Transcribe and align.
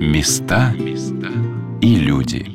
Места 0.00 0.72
и 1.82 1.96
люди. 1.96 2.46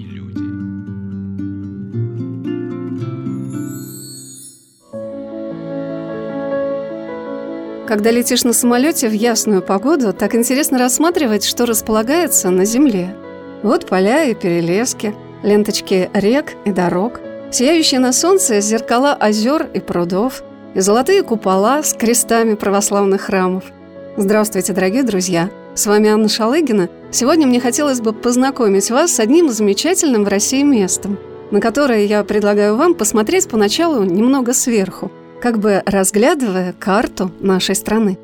Когда 7.88 8.10
летишь 8.10 8.44
на 8.44 8.54
самолете 8.54 9.08
в 9.08 9.12
ясную 9.12 9.62
погоду, 9.62 10.14
так 10.14 10.34
интересно 10.34 10.80
рассматривать, 10.80 11.46
что 11.46 11.68
располагается 11.68 12.50
на 12.50 12.66
земле. 12.66 13.16
Вот 13.62 13.86
поля 13.86 14.24
и 14.24 14.34
перелески, 14.34 15.14
ленточки 15.44 16.10
рек 16.16 16.56
и 16.66 16.72
дорог, 16.72 17.20
сияющие 17.52 18.00
на 18.00 18.14
солнце 18.14 18.62
зеркала 18.62 19.14
озер 19.14 19.70
и 19.76 19.80
прудов, 19.80 20.42
и 20.74 20.80
золотые 20.80 21.22
купола 21.22 21.84
с 21.84 21.94
крестами 21.94 22.56
православных 22.56 23.22
храмов. 23.22 23.66
Здравствуйте, 24.18 24.74
дорогие 24.74 25.04
друзья! 25.04 25.50
С 25.74 25.86
вами 25.86 26.10
Анна 26.10 26.28
Шалыгина. 26.28 26.90
Сегодня 27.12 27.48
мне 27.48 27.60
хотелось 27.60 28.02
бы 28.02 28.14
познакомить 28.14 28.92
вас 28.92 29.12
с 29.12 29.20
одним 29.20 29.50
замечательным 29.50 30.26
в 30.26 30.28
России 30.28 30.64
местом, 30.64 31.18
на 31.50 31.62
которое 31.62 32.06
я 32.06 32.24
предлагаю 32.24 32.76
вам 32.76 32.94
посмотреть 32.94 33.48
поначалу 33.50 34.04
немного 34.04 34.54
сверху– 34.54 35.12
как 35.42 35.58
бы 35.58 35.82
разглядывая 35.86 36.74
карту 36.78 37.32
нашей 37.40 37.76
страны. 37.76 38.18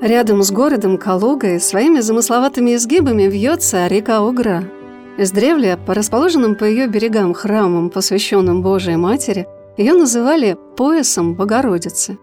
Рядом 0.00 0.42
с 0.42 0.50
городом 0.50 0.98
Калугой 0.98 1.60
своими 1.60 2.00
замысловатыми 2.00 2.74
изгибами 2.74 3.24
вьется 3.24 3.86
река 3.86 4.22
Угра. 4.22 4.64
Издревле, 5.16 5.78
по 5.86 5.94
расположенным 5.94 6.56
по 6.56 6.64
ее 6.64 6.88
берегам 6.88 7.34
храмам, 7.34 7.90
посвященным 7.90 8.62
Божией 8.62 8.96
Матери, 8.96 9.46
ее 9.76 9.94
называли 9.94 10.56
«поясом 10.76 11.34
Богородицы». 11.34 12.18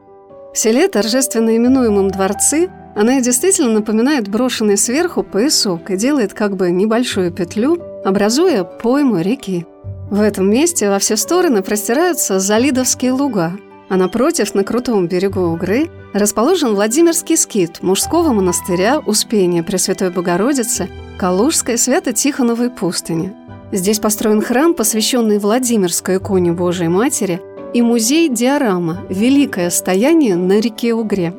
В 0.54 0.58
селе, 0.58 0.88
торжественно 0.90 1.55
именуемом 1.55 2.12
Дворцы, 2.12 2.70
она 2.94 3.22
действительно 3.22 3.72
напоминает 3.72 4.28
брошенный 4.28 4.77
сверху 4.77 5.24
поясок 5.24 5.90
и 5.90 5.96
делает 5.96 6.34
как 6.34 6.58
бы 6.58 6.71
небольшую 6.71 7.32
петлю, 7.32 7.82
образуя 8.04 8.66
пойму 8.66 9.20
реки. 9.20 9.66
В 10.10 10.20
этом 10.20 10.49
месте 10.49 10.90
во 10.90 10.99
все 10.99 11.16
стороны 11.16 11.62
простираются 11.62 12.40
Залидовские 12.40 13.13
луга, 13.13 13.54
а 13.88 13.96
напротив, 13.96 14.54
на 14.54 14.66
крутом 14.66 15.08
берегу 15.08 15.40
Угры, 15.40 15.90
расположен 16.13 16.76
Владимирский 16.76 17.38
скит 17.38 17.82
мужского 17.82 18.34
монастыря 18.34 18.99
Успения 18.99 19.63
Пресвятой 19.63 20.10
Богородицы 20.10 20.90
Калужской 21.18 21.77
Свято-Тихоновой 21.77 22.70
пустыни. 22.70 23.34
Здесь 23.71 23.99
построен 23.99 24.41
храм, 24.41 24.74
посвященный 24.74 25.40
Владимирской 25.40 26.18
иконе 26.18 26.52
Божией 26.52 26.90
Матери, 26.90 27.41
и 27.74 27.82
музей 27.82 28.30
Диорама 28.30 29.05
«Великое 29.10 29.70
стояние 29.70 30.36
на 30.36 30.60
реке 30.60 30.94
Угре». 30.94 31.34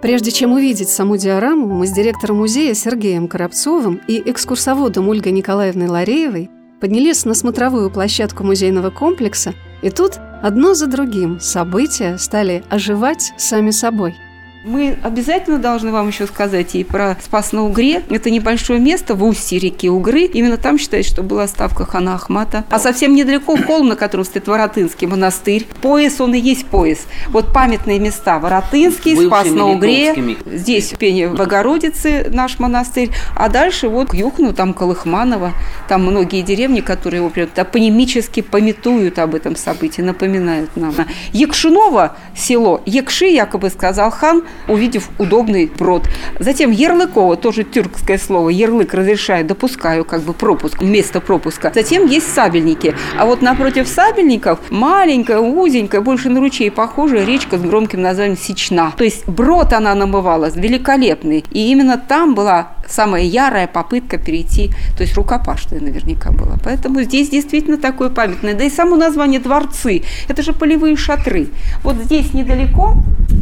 Прежде 0.00 0.30
чем 0.30 0.52
увидеть 0.52 0.88
саму 0.88 1.16
диораму, 1.16 1.66
мы 1.66 1.86
с 1.86 1.92
директором 1.92 2.38
музея 2.38 2.74
Сергеем 2.74 3.28
Коробцовым 3.28 4.00
и 4.08 4.20
экскурсоводом 4.26 5.08
Ольгой 5.08 5.32
Николаевной 5.32 5.86
Лареевой 5.86 6.50
поднялись 6.80 7.24
на 7.24 7.34
смотровую 7.34 7.90
площадку 7.90 8.42
музейного 8.42 8.90
комплекса, 8.90 9.54
и 9.80 9.90
тут 9.90 10.18
одно 10.42 10.74
за 10.74 10.88
другим 10.88 11.38
события 11.38 12.18
стали 12.18 12.64
оживать 12.68 13.32
сами 13.36 13.70
собой– 13.70 14.16
мы 14.64 14.96
обязательно 15.02 15.58
должны 15.58 15.90
вам 15.90 16.08
еще 16.08 16.26
сказать 16.26 16.74
и 16.74 16.84
про 16.84 17.16
Спас 17.22 17.52
на 17.52 17.64
Угре. 17.64 18.02
Это 18.10 18.30
небольшое 18.30 18.78
место 18.78 19.14
в 19.14 19.24
устье 19.24 19.58
реки 19.58 19.88
Угры. 19.88 20.22
Именно 20.22 20.56
там 20.56 20.78
считается, 20.78 21.12
что 21.12 21.22
была 21.22 21.48
ставка 21.48 21.84
хана 21.84 22.14
Ахмата. 22.14 22.64
А 22.70 22.78
совсем 22.78 23.14
недалеко 23.14 23.56
холм, 23.56 23.88
на 23.88 23.96
котором 23.96 24.24
стоит 24.24 24.46
Воротынский 24.46 25.06
монастырь. 25.06 25.66
Пояс, 25.80 26.20
он 26.20 26.34
и 26.34 26.38
есть 26.38 26.66
пояс. 26.66 27.06
Вот 27.28 27.52
памятные 27.52 27.98
места. 27.98 28.38
Воротынский, 28.38 29.26
Спас 29.26 29.50
на 29.50 29.66
Угре. 29.66 30.36
Здесь 30.46 30.94
Пение 30.98 31.28
Богородицы, 31.28 32.28
наш 32.30 32.58
монастырь. 32.58 33.10
А 33.34 33.48
дальше 33.48 33.88
вот 33.88 34.10
к 34.10 34.14
Юхну, 34.14 34.52
там 34.52 34.74
Колыхманово. 34.74 35.52
Там 35.88 36.02
многие 36.02 36.42
деревни, 36.42 36.80
которые 36.80 37.20
его 37.22 37.46
топонимически 37.52 38.42
пометуют 38.42 39.18
об 39.18 39.34
этом 39.34 39.56
событии, 39.56 40.02
напоминают 40.02 40.70
нам. 40.76 40.94
Якшиново 41.32 42.16
село. 42.36 42.80
Якши, 42.86 43.26
якобы 43.26 43.70
сказал 43.70 44.10
хан, 44.10 44.44
увидев 44.68 45.08
удобный 45.18 45.70
брод. 45.78 46.08
Затем 46.38 46.70
Ярлыкова, 46.70 47.36
тоже 47.36 47.64
тюркское 47.64 48.18
слово, 48.18 48.48
ярлык 48.48 48.94
разрешает, 48.94 49.46
допускаю 49.46 50.04
как 50.04 50.22
бы 50.22 50.32
пропуск, 50.32 50.82
место 50.82 51.20
пропуска. 51.20 51.72
Затем 51.74 52.06
есть 52.06 52.32
сабельники. 52.32 52.94
А 53.18 53.26
вот 53.26 53.42
напротив 53.42 53.88
сабельников 53.88 54.58
маленькая, 54.70 55.38
узенькая, 55.38 56.00
больше 56.00 56.28
на 56.28 56.40
ручей 56.40 56.70
похожая 56.70 57.24
речка 57.24 57.58
с 57.58 57.60
громким 57.60 58.02
названием 58.02 58.36
Сечна. 58.36 58.92
То 58.96 59.04
есть 59.04 59.26
брод 59.26 59.72
она 59.72 59.94
намывалась, 59.94 60.56
великолепный. 60.56 61.44
И 61.50 61.70
именно 61.70 61.98
там 61.98 62.34
была 62.34 62.72
самая 62.88 63.22
ярая 63.22 63.66
попытка 63.66 64.18
перейти, 64.18 64.70
то 64.96 65.02
есть 65.02 65.14
рукопашная 65.16 65.80
наверняка 65.80 66.30
была. 66.30 66.56
Поэтому 66.62 67.02
здесь 67.02 67.30
действительно 67.30 67.78
такое 67.78 68.10
памятное. 68.10 68.54
Да 68.54 68.64
и 68.64 68.70
само 68.70 68.96
название 68.96 69.40
дворцы, 69.40 70.02
это 70.28 70.42
же 70.42 70.52
полевые 70.52 70.96
шатры. 70.96 71.48
Вот 71.82 71.96
здесь 71.96 72.34
недалеко 72.34 72.96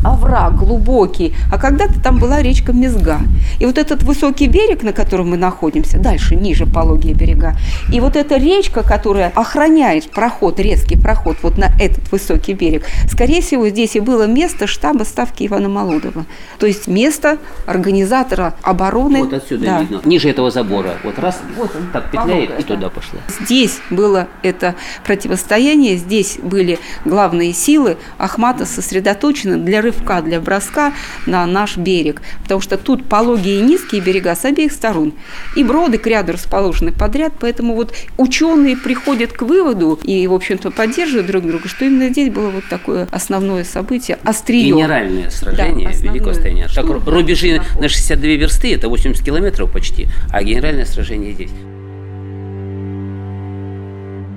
овраг 0.04 0.56
глубокий, 0.56 1.34
а 1.52 1.58
когда-то 1.58 2.00
там 2.00 2.18
была 2.18 2.42
речка 2.42 2.72
Мезга. 2.72 3.20
И 3.58 3.66
вот 3.66 3.78
этот 3.78 4.02
высокий 4.02 4.46
берег, 4.46 4.82
на 4.82 4.92
котором 4.92 5.30
мы 5.30 5.36
находимся, 5.36 5.98
дальше, 5.98 6.36
ниже 6.36 6.66
пологие 6.66 7.14
берега, 7.14 7.56
и 7.92 8.00
вот 8.00 8.16
эта 8.16 8.36
речка, 8.36 8.82
которая 8.82 9.32
охраняет 9.34 10.10
проход, 10.10 10.58
резкий 10.60 10.96
проход 10.96 11.36
вот 11.42 11.58
на 11.58 11.70
этот 11.80 12.10
высокий 12.12 12.54
берег, 12.54 12.84
скорее 13.08 13.42
всего, 13.42 13.68
здесь 13.68 13.96
и 13.96 14.00
было 14.00 14.26
место 14.26 14.66
штаба 14.66 15.04
ставки 15.04 15.46
Ивана 15.46 15.68
Молодова. 15.68 16.26
То 16.58 16.66
есть 16.66 16.88
место 16.88 17.38
организатора 17.66 18.54
обороны. 18.62 19.24
Вот 19.24 19.32
отсюда 19.32 19.66
да. 19.66 19.80
видно, 19.80 20.00
ниже 20.04 20.28
этого 20.28 20.50
забора. 20.50 20.94
Вот 21.04 21.18
раз, 21.18 21.40
вот 21.56 21.74
он, 21.74 21.88
так 21.92 22.10
петляет 22.10 22.48
Полога, 22.48 22.62
и 22.62 22.62
туда 22.62 22.88
пошла. 22.88 23.20
Здесь 23.40 23.80
было 23.90 24.28
это 24.42 24.74
противостояние, 25.04 25.96
здесь 25.96 26.38
были 26.42 26.78
главные 27.04 27.52
силы 27.52 27.96
Ахмата 28.18 28.66
сосредоточены 28.66 29.56
для 29.56 29.82
рывка, 29.90 30.22
для 30.22 30.40
броска 30.40 30.92
на 31.26 31.46
наш 31.46 31.76
берег, 31.76 32.22
потому 32.42 32.60
что 32.60 32.76
тут 32.76 33.04
пологие 33.08 33.58
и 33.58 33.62
низкие 33.62 34.00
берега 34.00 34.34
с 34.34 34.44
обеих 34.44 34.72
сторон. 34.72 35.12
И 35.56 35.64
броды 35.64 35.98
к 35.98 36.06
ряду 36.06 36.32
расположены 36.32 36.92
подряд, 36.92 37.32
поэтому 37.38 37.74
вот 37.74 37.94
ученые 38.16 38.76
приходят 38.76 39.32
к 39.32 39.42
выводу 39.42 39.98
и, 40.02 40.26
в 40.26 40.32
общем-то, 40.32 40.70
поддерживают 40.70 41.26
друг 41.26 41.44
друга, 41.44 41.68
что 41.68 41.84
именно 41.84 42.08
здесь 42.08 42.30
было 42.30 42.50
вот 42.50 42.64
такое 42.70 43.08
основное 43.10 43.64
событие, 43.64 44.18
острие. 44.24 44.68
Генеральное 44.68 45.30
сражение, 45.30 45.88
да, 45.88 45.96
великое 45.96 46.34
состояние. 46.34 46.68
Так, 46.74 46.86
рубежи 46.86 47.60
на 47.80 47.88
62 47.88 48.26
версты, 48.30 48.74
это 48.74 48.88
80 48.88 49.24
километров 49.24 49.72
почти, 49.72 50.06
а 50.30 50.42
генеральное 50.42 50.84
сражение 50.84 51.32
здесь. 51.32 51.50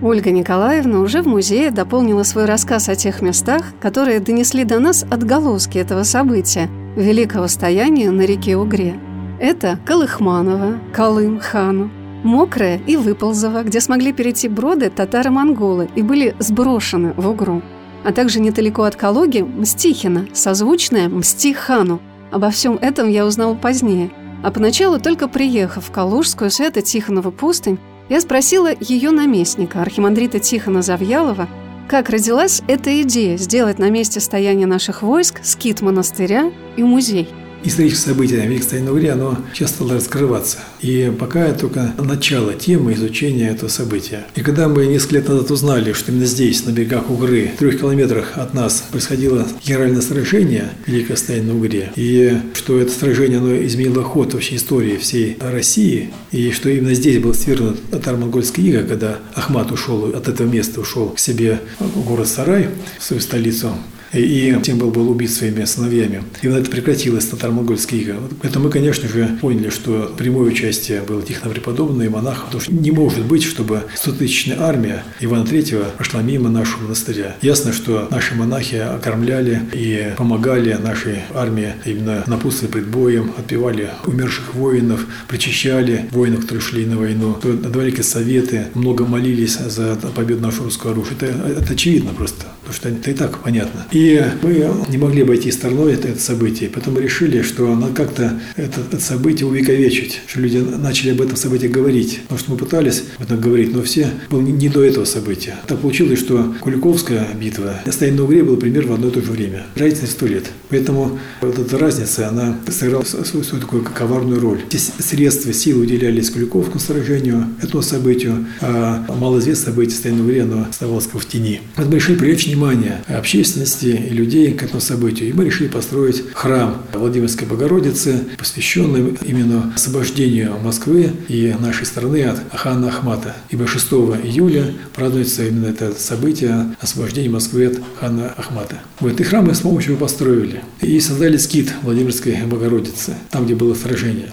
Ольга 0.03 0.31
Николаевна 0.31 0.99
уже 0.99 1.21
в 1.21 1.27
музее 1.27 1.71
дополнила 1.71 2.23
свой 2.23 2.43
рассказ 2.43 2.89
о 2.89 2.95
тех 2.95 3.21
местах, 3.21 3.63
которые 3.79 4.19
донесли 4.19 4.65
до 4.65 4.79
нас 4.79 5.05
отголоски 5.09 5.77
этого 5.77 6.03
события– 6.03 6.69
великого 6.97 7.47
стояния 7.47 8.11
на 8.11 8.23
реке 8.23 8.57
Угре. 8.57 8.99
Это 9.39 9.79
Колыхманово, 9.85 10.77
Колым, 10.93 11.39
Хану, 11.39 11.89
Мокрая 12.21 12.81
и 12.85 12.97
Выползово, 12.97 13.63
где 13.63 13.79
смогли 13.79 14.11
перейти 14.11 14.49
броды 14.49 14.89
татаро-монголы 14.89 15.89
и 15.95 16.01
были 16.01 16.35
сброшены 16.37 17.13
в 17.15 17.29
Угру. 17.29 17.61
А 18.03 18.11
также 18.11 18.41
недалеко 18.41 18.83
от 18.83 18.97
Калуги– 18.97 19.39
Мстихина, 19.57 20.27
созвучная 20.33 21.07
Мстихану. 21.07 22.01
Обо 22.29 22.49
всем 22.49 22.77
этом 22.81 23.09
я 23.09 23.25
узнал 23.25 23.55
позднее. 23.55 24.11
А 24.43 24.51
поначалу, 24.51 24.99
только 24.99 25.29
приехав 25.29 25.85
в 25.85 25.91
Калужскую 25.91 26.51
Свято-Тихонову 26.51 27.31
пустынь, 27.31 27.79
я 28.09 28.21
спросила 28.21 28.69
ее 28.79 29.11
наместника, 29.11 29.81
архимандрита 29.81 30.39
Тихона 30.39 30.81
Завьялова, 30.81 31.47
как 31.87 32.09
родилась 32.09 32.61
эта 32.67 33.01
идея 33.01 33.37
сделать 33.37 33.79
на 33.79 33.89
месте 33.89 34.19
стояния 34.19 34.65
наших 34.65 35.01
войск 35.01 35.39
скит 35.43 35.81
монастыря 35.81 36.51
и 36.77 36.83
музей– 36.83 37.29
историческое 37.63 38.09
событие 38.09 38.45
Великой 38.45 38.81
Новгороде, 38.81 39.11
оно 39.11 39.37
сейчас 39.53 39.71
стало 39.71 39.95
раскрываться. 39.95 40.59
И 40.81 41.11
пока 41.19 41.47
это 41.47 41.61
только 41.61 41.93
начало 41.97 42.53
темы 42.53 42.93
изучения 42.93 43.49
этого 43.49 43.69
события. 43.69 44.25
И 44.35 44.41
когда 44.41 44.67
мы 44.67 44.85
несколько 44.85 45.15
лет 45.15 45.29
назад 45.29 45.51
узнали, 45.51 45.93
что 45.93 46.11
именно 46.11 46.25
здесь, 46.25 46.65
на 46.65 46.71
берегах 46.71 47.09
Угры, 47.09 47.51
в 47.55 47.59
трех 47.59 47.79
километрах 47.79 48.37
от 48.37 48.53
нас 48.53 48.83
происходило 48.91 49.47
генеральное 49.65 50.01
сражение 50.01 50.69
Великое 50.85 51.15
Стояние 51.15 51.53
на 51.53 51.57
Угре, 51.57 51.91
и 51.95 52.37
что 52.53 52.79
это 52.79 52.91
сражение 52.91 53.39
оно 53.39 53.55
изменило 53.65 54.03
ход 54.03 54.33
вообще 54.33 54.55
истории 54.55 54.97
всей 54.97 55.37
России, 55.39 56.09
и 56.31 56.51
что 56.51 56.69
именно 56.69 56.93
здесь 56.93 57.19
был 57.19 57.33
свергнут 57.33 57.79
татаро-монгольский 57.89 58.67
иго, 58.69 58.83
когда 58.83 59.19
Ахмат 59.35 59.71
ушел 59.71 60.05
от 60.05 60.27
этого 60.27 60.47
места, 60.47 60.81
ушел 60.81 61.09
к 61.09 61.19
себе 61.19 61.59
в 61.79 62.03
город 62.05 62.27
Сарай, 62.27 62.69
в 62.99 63.03
свою 63.03 63.21
столицу, 63.21 63.69
и 64.13 64.55
тем 64.63 64.77
был, 64.77 64.91
был 64.91 65.09
убит 65.09 65.31
своими 65.31 65.65
сыновьями. 65.65 66.23
И 66.41 66.47
вот 66.47 66.57
это 66.57 66.69
прекратилось 66.69 67.25
татаро-монгольская 67.25 67.99
ига. 67.99 68.15
Это 68.41 68.59
мы, 68.59 68.69
конечно 68.69 69.07
же, 69.07 69.37
поняли, 69.41 69.69
что 69.69 70.13
прямое 70.17 70.51
участие 70.51 71.01
было 71.01 71.21
Тихона-преподобного 71.21 72.03
и 72.03 72.09
монаха, 72.09 72.45
потому 72.45 72.61
что 72.61 72.73
не 72.73 72.91
может 72.91 73.25
быть, 73.25 73.43
чтобы 73.43 73.83
100-тысячная 73.95 74.59
армия 74.59 75.03
Ивана 75.19 75.43
III 75.43 75.95
прошла 75.97 76.21
мимо 76.21 76.49
нашего 76.49 76.83
монастыря. 76.83 77.35
Ясно, 77.41 77.73
что 77.73 78.07
наши 78.11 78.35
монахи 78.35 78.75
окормляли 78.75 79.61
и 79.73 80.13
помогали 80.17 80.73
нашей 80.73 81.19
армии 81.33 81.73
именно 81.85 82.23
напутствовали 82.27 82.73
пред 82.73 82.87
боем, 82.87 83.33
отпевали 83.37 83.89
умерших 84.05 84.53
воинов, 84.53 85.05
причащали 85.27 86.07
воинов, 86.11 86.41
которые 86.41 86.61
шли 86.61 86.85
на 86.85 86.97
войну, 86.97 87.37
давали 87.43 87.93
советы, 88.01 88.67
много 88.73 89.05
молились 89.05 89.57
за 89.57 89.95
победу 90.15 90.41
нашего 90.41 90.65
русского 90.65 90.91
оружия. 90.91 91.15
Это, 91.19 91.25
это 91.25 91.73
очевидно 91.73 92.11
просто, 92.11 92.45
потому 92.63 92.73
что 92.73 92.89
это 92.89 93.11
и 93.11 93.13
так 93.13 93.39
понятно. 93.39 93.85
И 93.91 94.23
мы 94.41 94.69
не 94.89 94.97
могли 94.97 95.23
обойти 95.23 95.51
стороной 95.51 95.93
это, 95.93 96.07
это 96.07 96.19
событие, 96.19 96.69
поэтому 96.73 96.99
решили, 96.99 97.41
что 97.41 97.75
надо 97.75 97.93
как-то 97.93 98.39
это, 98.55 98.81
это 98.81 98.99
событие 98.99 99.47
увековечить, 99.47 100.21
что 100.27 100.39
люди 100.39 100.57
начали 100.57 101.11
об 101.11 101.21
этом 101.21 101.35
событии 101.35 101.67
говорить. 101.67 102.21
Потому 102.23 102.39
что 102.39 102.51
мы 102.51 102.57
пытались 102.57 103.03
об 103.17 103.23
этом 103.23 103.39
говорить, 103.39 103.73
но 103.73 103.83
все 103.83 104.09
было 104.29 104.41
не, 104.41 104.69
до 104.69 104.83
этого 104.83 105.05
события. 105.05 105.55
Так 105.67 105.79
получилось, 105.79 106.19
что 106.19 106.55
Куликовская 106.61 107.27
битва 107.39 107.81
и 107.85 107.91
стояние 107.91 108.19
на 108.19 108.25
Угре 108.25 108.43
было 108.43 108.55
примерно 108.55 108.91
в 108.91 108.95
одно 108.95 109.09
и 109.09 109.11
то 109.11 109.21
же 109.21 109.31
время. 109.31 109.65
Разница 109.75 110.07
сто 110.07 110.25
лет. 110.25 110.45
Поэтому 110.69 111.19
вот 111.41 111.59
эта 111.59 111.77
разница, 111.77 112.29
она 112.29 112.57
сыграла 112.69 113.03
свою, 113.03 113.43
свою 113.43 113.61
такую 113.61 113.83
коварную 113.83 114.39
роль. 114.39 114.61
Здесь 114.69 114.91
средства, 114.99 115.53
силы 115.53 115.83
уделялись 115.83 116.29
Куликовскому 116.31 116.79
сражению, 116.79 117.49
этому 117.61 117.83
событию, 117.83 118.45
а 118.61 119.05
малоизвестное 119.19 119.73
событие 119.73 119.95
стояние 119.95 120.23
Угре, 120.23 120.43
оно 120.43 120.67
оставалось 120.69 121.05
в 121.05 121.25
тени. 121.25 121.61
Мы 121.77 121.95
решили 121.95 122.15
привлечь 122.15 122.47
внимание 122.53 123.03
общественности 123.07 123.87
и 123.87 124.09
людей 124.09 124.53
к 124.53 124.63
этому 124.63 124.79
событию. 124.79 125.29
И 125.29 125.33
мы 125.33 125.45
решили 125.45 125.67
построить 125.67 126.23
храм 126.33 126.83
Владимирской 126.93 127.47
Богородицы, 127.47 128.19
посвященный 128.37 129.17
именно 129.25 129.73
освобождению 129.75 130.59
Москвы 130.63 131.11
и 131.27 131.55
нашей 131.59 131.85
страны 131.85 132.23
от 132.23 132.39
хана 132.53 132.89
Ахмата. 132.89 133.35
Ибо 133.49 133.67
6 133.67 133.87
июля 134.23 134.73
празднуется 134.93 135.45
именно 135.47 135.67
это 135.67 135.93
событие 135.97 136.75
освобождения 136.79 137.29
Москвы 137.29 137.65
от 137.67 137.79
хана 137.99 138.33
Ахмата. 138.37 138.79
Вот 138.99 139.19
и 139.19 139.23
храм 139.23 139.45
мы 139.45 139.55
с 139.55 139.61
помощью 139.61 139.97
построили. 139.97 140.61
И 140.81 140.99
создали 140.99 141.37
скит 141.37 141.73
Владимирской 141.81 142.37
Богородицы, 142.45 143.15
там, 143.31 143.45
где 143.45 143.55
было 143.55 143.73
сражение. 143.73 144.29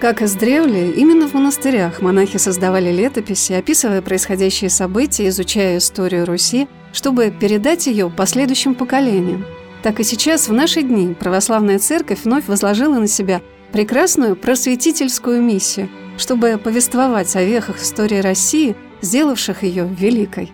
Как 0.00 0.22
издревле, 0.22 0.92
именно 0.92 1.26
в 1.26 1.34
монастырях 1.34 2.00
монахи 2.00 2.36
создавали 2.36 2.92
летописи, 2.92 3.52
описывая 3.54 4.00
происходящие 4.00 4.70
события, 4.70 5.26
изучая 5.26 5.78
историю 5.78 6.24
Руси, 6.24 6.68
чтобы 6.92 7.32
передать 7.32 7.88
ее 7.88 8.08
последующим 8.08 8.76
поколениям. 8.76 9.44
Так 9.82 9.98
и 9.98 10.04
сейчас, 10.04 10.46
в 10.46 10.52
наши 10.52 10.82
дни, 10.82 11.14
православная 11.14 11.80
церковь 11.80 12.20
вновь 12.22 12.46
возложила 12.46 12.96
на 13.00 13.08
себя 13.08 13.42
прекрасную 13.72 14.36
просветительскую 14.36 15.42
миссию, 15.42 15.88
чтобы 16.16 16.60
повествовать 16.62 17.34
о 17.34 17.42
вехах 17.42 17.82
истории 17.82 18.20
России, 18.20 18.76
сделавших 19.02 19.64
ее 19.64 19.88
великой. 19.98 20.52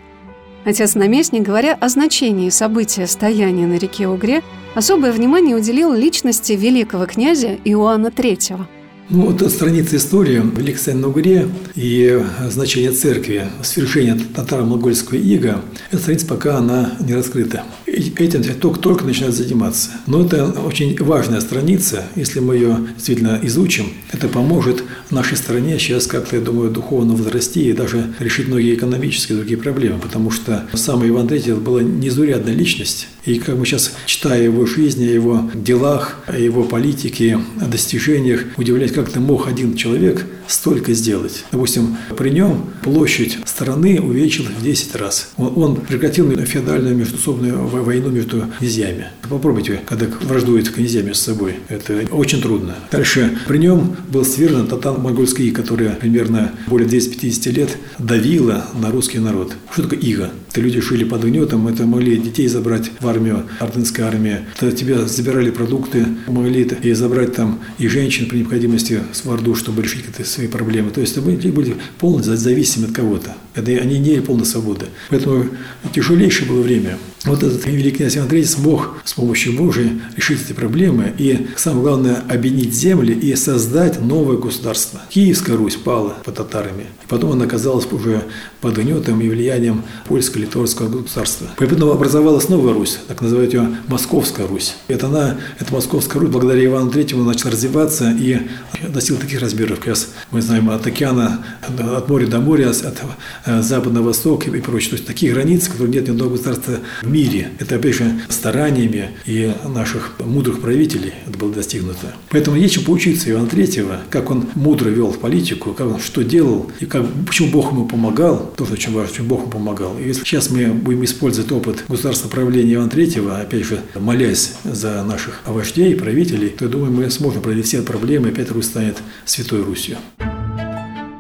Отец-наместник, 0.64 1.42
говоря 1.42 1.74
о 1.74 1.90
значении 1.90 2.48
события 2.48 3.06
стояния 3.06 3.66
на 3.66 3.74
реке 3.74 4.08
Угре, 4.08 4.42
особое 4.74 5.12
внимание 5.12 5.54
уделил 5.54 5.92
личности 5.92 6.54
великого 6.54 7.04
князя 7.04 7.58
Иоанна 7.62 8.06
III– 8.06 8.64
ну, 9.10 9.30
вот 9.30 9.50
страница 9.52 9.96
истории 9.96 10.42
Великой 10.56 10.78
Стоянной 10.78 11.08
Угре 11.08 11.48
и 11.74 12.22
значение 12.48 12.92
церкви, 12.92 13.46
свержение 13.62 14.18
татаро-монгольского 14.34 15.16
ига, 15.16 15.62
эта 15.90 16.00
страница 16.00 16.26
пока 16.26 16.58
она 16.58 16.94
не 17.00 17.14
раскрыта. 17.14 17.64
Этим 17.86 18.42
только, 18.60 18.80
только 18.80 19.04
начинают 19.04 19.34
заниматься. 19.34 19.90
Но 20.06 20.24
это 20.24 20.46
очень 20.46 20.96
важная 21.02 21.40
страница, 21.40 22.04
если 22.16 22.40
мы 22.40 22.56
ее 22.56 22.78
действительно 22.94 23.38
изучим, 23.42 23.86
это 24.12 24.28
поможет 24.28 24.82
нашей 25.14 25.36
стране 25.36 25.78
сейчас 25.78 26.06
как-то, 26.06 26.36
я 26.36 26.42
думаю, 26.42 26.70
духовно 26.70 27.14
возрасти 27.14 27.70
и 27.70 27.72
даже 27.72 28.12
решить 28.18 28.48
многие 28.48 28.74
экономические 28.74 29.36
и 29.36 29.38
другие 29.38 29.58
проблемы, 29.58 29.98
потому 30.00 30.30
что 30.30 30.66
сам 30.74 31.06
Иван 31.06 31.26
III 31.26 31.60
была 31.60 31.82
незурядная 31.82 32.54
личность, 32.54 33.08
и 33.26 33.38
как 33.38 33.56
мы 33.56 33.64
сейчас, 33.64 33.92
читая 34.06 34.42
его 34.42 34.66
жизни, 34.66 35.06
о 35.06 35.12
его 35.12 35.50
делах, 35.54 36.16
о 36.26 36.38
его 36.38 36.64
политике, 36.64 37.38
о 37.60 37.66
достижениях, 37.66 38.44
удивляюсь, 38.56 38.92
как 38.92 39.10
ты 39.10 39.20
мог 39.20 39.48
один 39.48 39.76
человек 39.76 40.26
столько 40.46 40.92
сделать. 40.92 41.44
Допустим, 41.50 41.96
при 42.16 42.30
нем 42.30 42.70
площадь 42.82 43.38
страны 43.46 44.00
увеличилась 44.00 44.52
в 44.52 44.62
10 44.62 44.96
раз. 44.96 45.30
Он, 45.36 45.52
он 45.56 45.76
прекратил 45.76 46.30
феодальную 46.44 46.96
междусобную 46.96 47.66
войну 47.66 48.10
между 48.10 48.44
князьями. 48.58 49.06
Попробуйте, 49.28 49.80
когда 49.86 50.06
враждуют 50.20 50.68
князья 50.68 51.02
между 51.02 51.22
собой. 51.22 51.56
Это 51.68 52.04
очень 52.10 52.42
трудно. 52.42 52.74
Дальше. 52.90 53.38
При 53.46 53.58
нем 53.58 53.96
был 54.08 54.24
свергнут 54.24 54.68
татар-монгольский 54.70 55.50
которая 55.50 55.94
примерно 55.94 56.52
более 56.66 56.88
250 56.88 57.46
лет 57.54 57.78
давила 57.98 58.66
на 58.78 58.90
русский 58.90 59.18
народ. 59.18 59.54
Что 59.72 59.82
такое 59.84 59.98
иго? 60.00 60.30
Это 60.54 60.60
люди 60.60 60.80
жили 60.80 61.02
под 61.02 61.24
гнетом, 61.24 61.66
это 61.66 61.84
могли 61.84 62.16
детей 62.16 62.46
забрать 62.46 62.92
в 63.00 63.08
армию, 63.08 63.42
ордынская 63.58 64.06
армия. 64.06 64.46
Тогда 64.56 64.76
тебя 64.76 65.04
забирали 65.04 65.50
продукты, 65.50 66.06
могли 66.28 66.62
и 66.62 66.92
забрать 66.92 67.34
там 67.34 67.58
и 67.78 67.88
женщин 67.88 68.28
при 68.28 68.38
необходимости 68.38 69.00
в 69.12 69.32
Орду, 69.32 69.56
чтобы 69.56 69.82
решить 69.82 70.04
какие-то 70.04 70.30
свои 70.30 70.46
проблемы. 70.46 70.92
То 70.92 71.00
есть 71.00 71.16
люди 71.16 71.48
были 71.48 71.74
полностью 71.98 72.36
зависимы 72.36 72.86
от 72.86 72.92
кого-то. 72.92 73.36
Они 73.56 73.98
не 73.98 74.10
имели 74.10 74.20
полной 74.20 74.46
свободы. 74.46 74.86
Поэтому 75.10 75.46
тяжелейшее 75.92 76.48
было 76.48 76.62
время. 76.62 76.98
Вот 77.24 77.42
этот 77.42 77.64
великий 77.64 77.96
князь 77.96 78.18
Иван 78.18 78.28
III 78.28 78.44
смог 78.44 78.96
с 79.02 79.14
помощью 79.14 79.56
Божией 79.56 80.02
решить 80.14 80.42
эти 80.42 80.52
проблемы 80.52 81.14
и, 81.16 81.46
самое 81.56 81.82
главное, 81.82 82.22
объединить 82.28 82.74
земли 82.74 83.14
и 83.14 83.34
создать 83.34 84.02
новое 84.02 84.36
государство. 84.36 85.00
Киевская 85.08 85.56
Русь 85.56 85.76
пала 85.76 86.18
под 86.22 86.34
татарами. 86.34 86.84
Потом 87.08 87.32
она 87.32 87.46
оказалась 87.46 87.86
уже 87.90 88.24
под 88.60 88.76
гнетом 88.76 89.20
и 89.22 89.28
влиянием 89.28 89.84
польско-литовского 90.06 90.88
государства. 90.88 91.48
Поэтому 91.56 91.90
образовалась 91.92 92.50
новая 92.50 92.74
Русь, 92.74 92.98
так 93.08 93.22
называют 93.22 93.54
ее 93.54 93.68
Московская 93.88 94.46
Русь. 94.46 94.74
Это 94.88 95.06
она, 95.06 95.38
эта 95.58 95.72
Московская 95.72 96.18
Русь, 96.18 96.30
благодаря 96.30 96.64
Ивану 96.64 96.90
III 96.90 97.22
начала 97.24 97.52
развиваться 97.52 98.10
и 98.10 98.40
достигла 98.88 99.20
таких 99.20 99.40
размеров. 99.40 99.78
Как 99.78 99.88
раз 99.88 100.08
мы 100.30 100.42
знаем 100.42 100.68
от 100.68 100.86
океана, 100.86 101.44
от 101.62 102.08
моря 102.08 102.26
до 102.26 102.40
моря, 102.40 102.70
от 102.70 103.02
э, 103.46 103.62
запада 103.62 103.96
на 103.96 104.02
восток 104.02 104.46
и 104.46 104.60
прочее. 104.60 104.90
То 104.90 104.96
есть 104.96 105.06
такие 105.06 105.32
границы, 105.32 105.70
которые 105.70 105.94
нет 105.94 106.06
ни 106.06 106.12
одного 106.12 106.32
государства 106.32 106.80
мире. 107.14 107.50
Это, 107.60 107.76
опять 107.76 107.94
же, 107.94 108.20
стараниями 108.28 109.10
и 109.24 109.52
наших 109.64 110.14
мудрых 110.18 110.60
правителей 110.60 111.14
это 111.26 111.38
было 111.38 111.52
достигнуто. 111.52 112.12
Поэтому 112.30 112.56
есть 112.56 112.74
чем 112.74 112.84
поучиться 112.84 113.30
Ивана 113.30 113.46
Третьего, 113.46 114.00
как 114.10 114.30
он 114.30 114.48
мудро 114.56 114.88
вел 114.88 115.12
политику, 115.18 115.72
как 115.72 115.86
он 115.86 116.00
что 116.00 116.24
делал, 116.24 116.70
и 116.80 116.86
как, 116.86 117.06
почему 117.26 117.50
Бог 117.50 117.70
ему 117.70 117.86
помогал, 117.86 118.52
тоже 118.56 118.72
очень 118.72 118.92
важно, 118.92 119.10
почему 119.10 119.28
Бог 119.28 119.40
ему 119.42 119.50
помогал. 119.52 119.96
И 119.98 120.08
если 120.08 120.24
сейчас 120.24 120.50
мы 120.50 120.66
будем 120.66 121.04
использовать 121.04 121.52
опыт 121.52 121.84
государственного 121.88 122.34
правления 122.34 122.74
Ивана 122.74 122.90
Третьего, 122.90 123.38
опять 123.38 123.64
же, 123.64 123.80
молясь 123.94 124.54
за 124.64 125.04
наших 125.04 125.42
вождей, 125.46 125.94
правителей, 125.94 126.48
то, 126.48 126.64
я 126.64 126.70
думаю, 126.70 126.90
мы 126.90 127.08
сможем 127.10 127.42
преодолеть 127.42 127.66
все 127.66 127.82
проблемы, 127.82 128.28
и 128.28 128.32
опять 128.32 128.50
Русь 128.50 128.66
станет 128.66 128.96
Святой 129.24 129.62
Русью. 129.62 129.98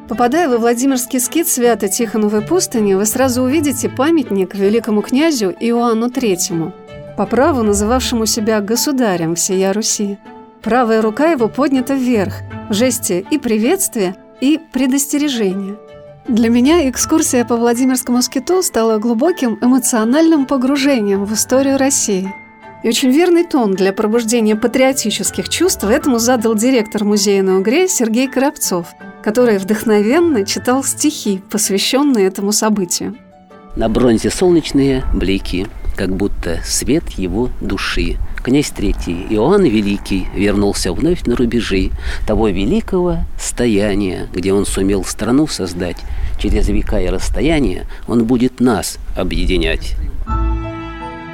Попадая 0.08 0.50
во 0.50 0.58
Владимирский 0.58 1.18
скит 1.18 1.48
Свято-Тихоновой 1.48 2.42
пустыни, 2.42 2.92
вы 2.94 3.06
сразу 3.06 3.42
увидите 3.42 3.88
памятник 3.88 4.54
великому 4.54 5.00
князю 5.00 5.50
Иоанну 5.58 6.08
III, 6.08 6.72
по 7.16 7.26
праву 7.26 7.62
называвшему 7.62 8.26
себя 8.26 8.60
государем 8.60 9.34
всея 9.34 9.72
Руси. 9.72 10.18
Правая 10.62 11.00
рука 11.00 11.30
его 11.30 11.48
поднята 11.48 11.94
вверх, 11.94 12.34
в 12.68 12.74
жесте 12.74 13.24
и 13.30 13.38
приветствия, 13.38 14.14
и 14.40 14.60
предостережения. 14.72 15.76
Для 16.28 16.50
меня 16.50 16.88
экскурсия 16.90 17.44
по 17.44 17.56
Владимирскому 17.56 18.20
скиту 18.20 18.62
стала 18.62 18.98
глубоким 18.98 19.58
эмоциональным 19.62 20.44
погружением 20.44 21.24
в 21.24 21.32
историю 21.32 21.78
России– 21.78 22.32
и 22.84 22.88
очень 22.88 23.10
верный 23.10 23.44
тон 23.44 23.72
для 23.72 23.94
пробуждения 23.94 24.56
патриотических 24.56 25.48
чувств 25.48 25.84
этому 25.84 26.18
задал 26.18 26.54
директор 26.54 27.02
музея 27.02 27.42
на 27.42 27.58
Угре 27.58 27.88
Сергей 27.88 28.28
Коробцов, 28.28 28.88
который 29.24 29.56
вдохновенно 29.56 30.44
читал 30.44 30.84
стихи, 30.84 31.40
посвященные 31.50 32.26
этому 32.26 32.52
событию. 32.52 33.16
На 33.74 33.88
бронзе 33.88 34.28
солнечные 34.28 35.02
блики, 35.14 35.66
как 35.96 36.14
будто 36.14 36.60
свет 36.62 37.08
его 37.12 37.48
души. 37.62 38.18
Князь 38.44 38.68
Третий, 38.68 39.26
Иоанн 39.30 39.64
Великий, 39.64 40.26
вернулся 40.34 40.92
вновь 40.92 41.22
на 41.24 41.36
рубежи 41.36 41.90
того 42.26 42.48
великого 42.48 43.20
стояния, 43.40 44.28
где 44.34 44.52
он 44.52 44.66
сумел 44.66 45.04
страну 45.04 45.46
создать. 45.46 45.96
Через 46.38 46.68
века 46.68 47.00
и 47.00 47.08
расстояния 47.08 47.86
он 48.06 48.26
будет 48.26 48.60
нас 48.60 48.98
объединять. 49.16 49.94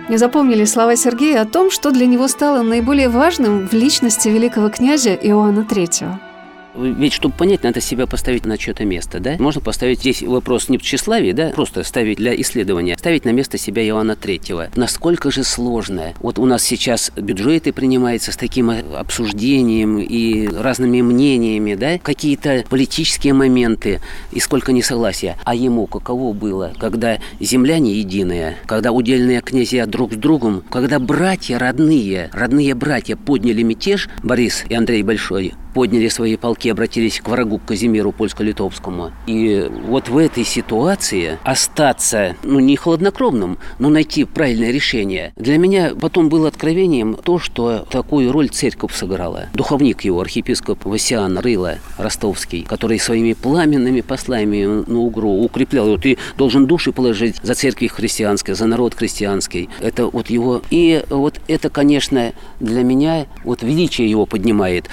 Не 0.08 0.16
запомнили 0.16 0.64
слова 0.64 0.94
Сергея 0.94 1.42
о 1.42 1.44
том, 1.44 1.72
что 1.72 1.90
для 1.90 2.06
него 2.06 2.28
стало 2.28 2.62
наиболее 2.62 3.08
важным 3.08 3.66
в 3.66 3.72
личности 3.72 4.28
великого 4.28 4.68
князя 4.68 5.14
Иоанна 5.14 5.66
III. 5.68 6.29
Ведь, 6.76 7.12
чтобы 7.12 7.34
понять, 7.34 7.62
надо 7.62 7.80
себя 7.80 8.06
поставить 8.06 8.46
на 8.46 8.58
что-то 8.58 8.84
место, 8.84 9.18
да? 9.18 9.36
Можно 9.38 9.60
поставить 9.60 10.00
здесь 10.00 10.22
вопрос 10.22 10.68
не 10.68 10.78
в 10.78 10.82
тщеславии, 10.82 11.32
да, 11.32 11.48
просто 11.50 11.82
ставить 11.82 12.18
для 12.18 12.38
исследования, 12.40 12.96
ставить 12.96 13.24
на 13.24 13.30
место 13.30 13.58
себя 13.58 13.84
Иоанна 13.86 14.16
Третьего. 14.16 14.68
Насколько 14.76 15.30
же 15.30 15.42
сложно. 15.42 16.14
Вот 16.20 16.38
у 16.38 16.46
нас 16.46 16.62
сейчас 16.62 17.10
бюджеты 17.16 17.72
принимаются 17.72 18.30
с 18.32 18.36
таким 18.36 18.70
обсуждением 18.70 19.98
и 19.98 20.46
разными 20.48 21.02
мнениями, 21.02 21.74
да, 21.74 21.98
какие-то 21.98 22.64
политические 22.68 23.34
моменты 23.34 24.00
и 24.30 24.38
сколько 24.38 24.72
несогласия. 24.72 25.36
А 25.44 25.54
ему 25.54 25.86
каково 25.86 26.32
было, 26.32 26.72
когда 26.78 27.18
земля 27.40 27.78
не 27.78 27.94
единая, 27.94 28.56
когда 28.66 28.92
удельные 28.92 29.40
князья 29.40 29.86
друг 29.86 30.12
с 30.12 30.16
другом, 30.16 30.62
когда 30.70 30.98
братья 30.98 31.58
родные, 31.58 32.30
родные 32.32 32.74
братья 32.74 33.16
подняли 33.16 33.62
мятеж, 33.62 34.08
Борис 34.22 34.64
и 34.68 34.74
Андрей 34.74 35.02
Большой, 35.02 35.54
подняли 35.74 36.08
свои 36.08 36.36
полки, 36.36 36.59
обратились 36.68 37.20
к 37.20 37.28
врагу, 37.28 37.58
к 37.58 37.66
Казимиру 37.66 38.12
Польско-Литовскому. 38.12 39.12
И 39.26 39.70
вот 39.86 40.08
в 40.08 40.18
этой 40.18 40.44
ситуации 40.44 41.38
остаться, 41.42 42.36
ну, 42.42 42.58
не 42.60 42.76
хладнокровным, 42.76 43.58
но 43.78 43.88
найти 43.88 44.24
правильное 44.24 44.70
решение. 44.70 45.32
Для 45.36 45.58
меня 45.58 45.92
потом 45.98 46.28
было 46.28 46.48
откровением 46.48 47.14
то, 47.14 47.38
что 47.38 47.86
такую 47.90 48.32
роль 48.32 48.48
церковь 48.48 48.94
сыграла. 48.94 49.46
Духовник 49.54 50.02
его, 50.02 50.20
архиепископ 50.20 50.84
Васиан 50.84 51.38
Рыла 51.38 51.78
Ростовский, 51.98 52.62
который 52.62 52.98
своими 52.98 53.32
пламенными 53.32 54.00
послами 54.00 54.64
на 54.64 54.98
Угру 54.98 55.42
укреплял 55.42 55.86
его. 55.86 55.96
Ты 55.96 56.18
должен 56.36 56.66
души 56.66 56.92
положить 56.92 57.36
за 57.42 57.54
церковь 57.54 57.92
христианской, 57.92 58.54
за 58.54 58.66
народ 58.66 58.94
христианский. 58.94 59.68
Это 59.80 60.06
вот 60.06 60.30
его... 60.30 60.62
И 60.70 61.04
вот 61.08 61.40
это, 61.48 61.70
конечно, 61.70 62.32
для 62.60 62.82
меня 62.82 63.26
вот 63.44 63.62
величие 63.62 64.10
его 64.10 64.26
поднимает. 64.26 64.88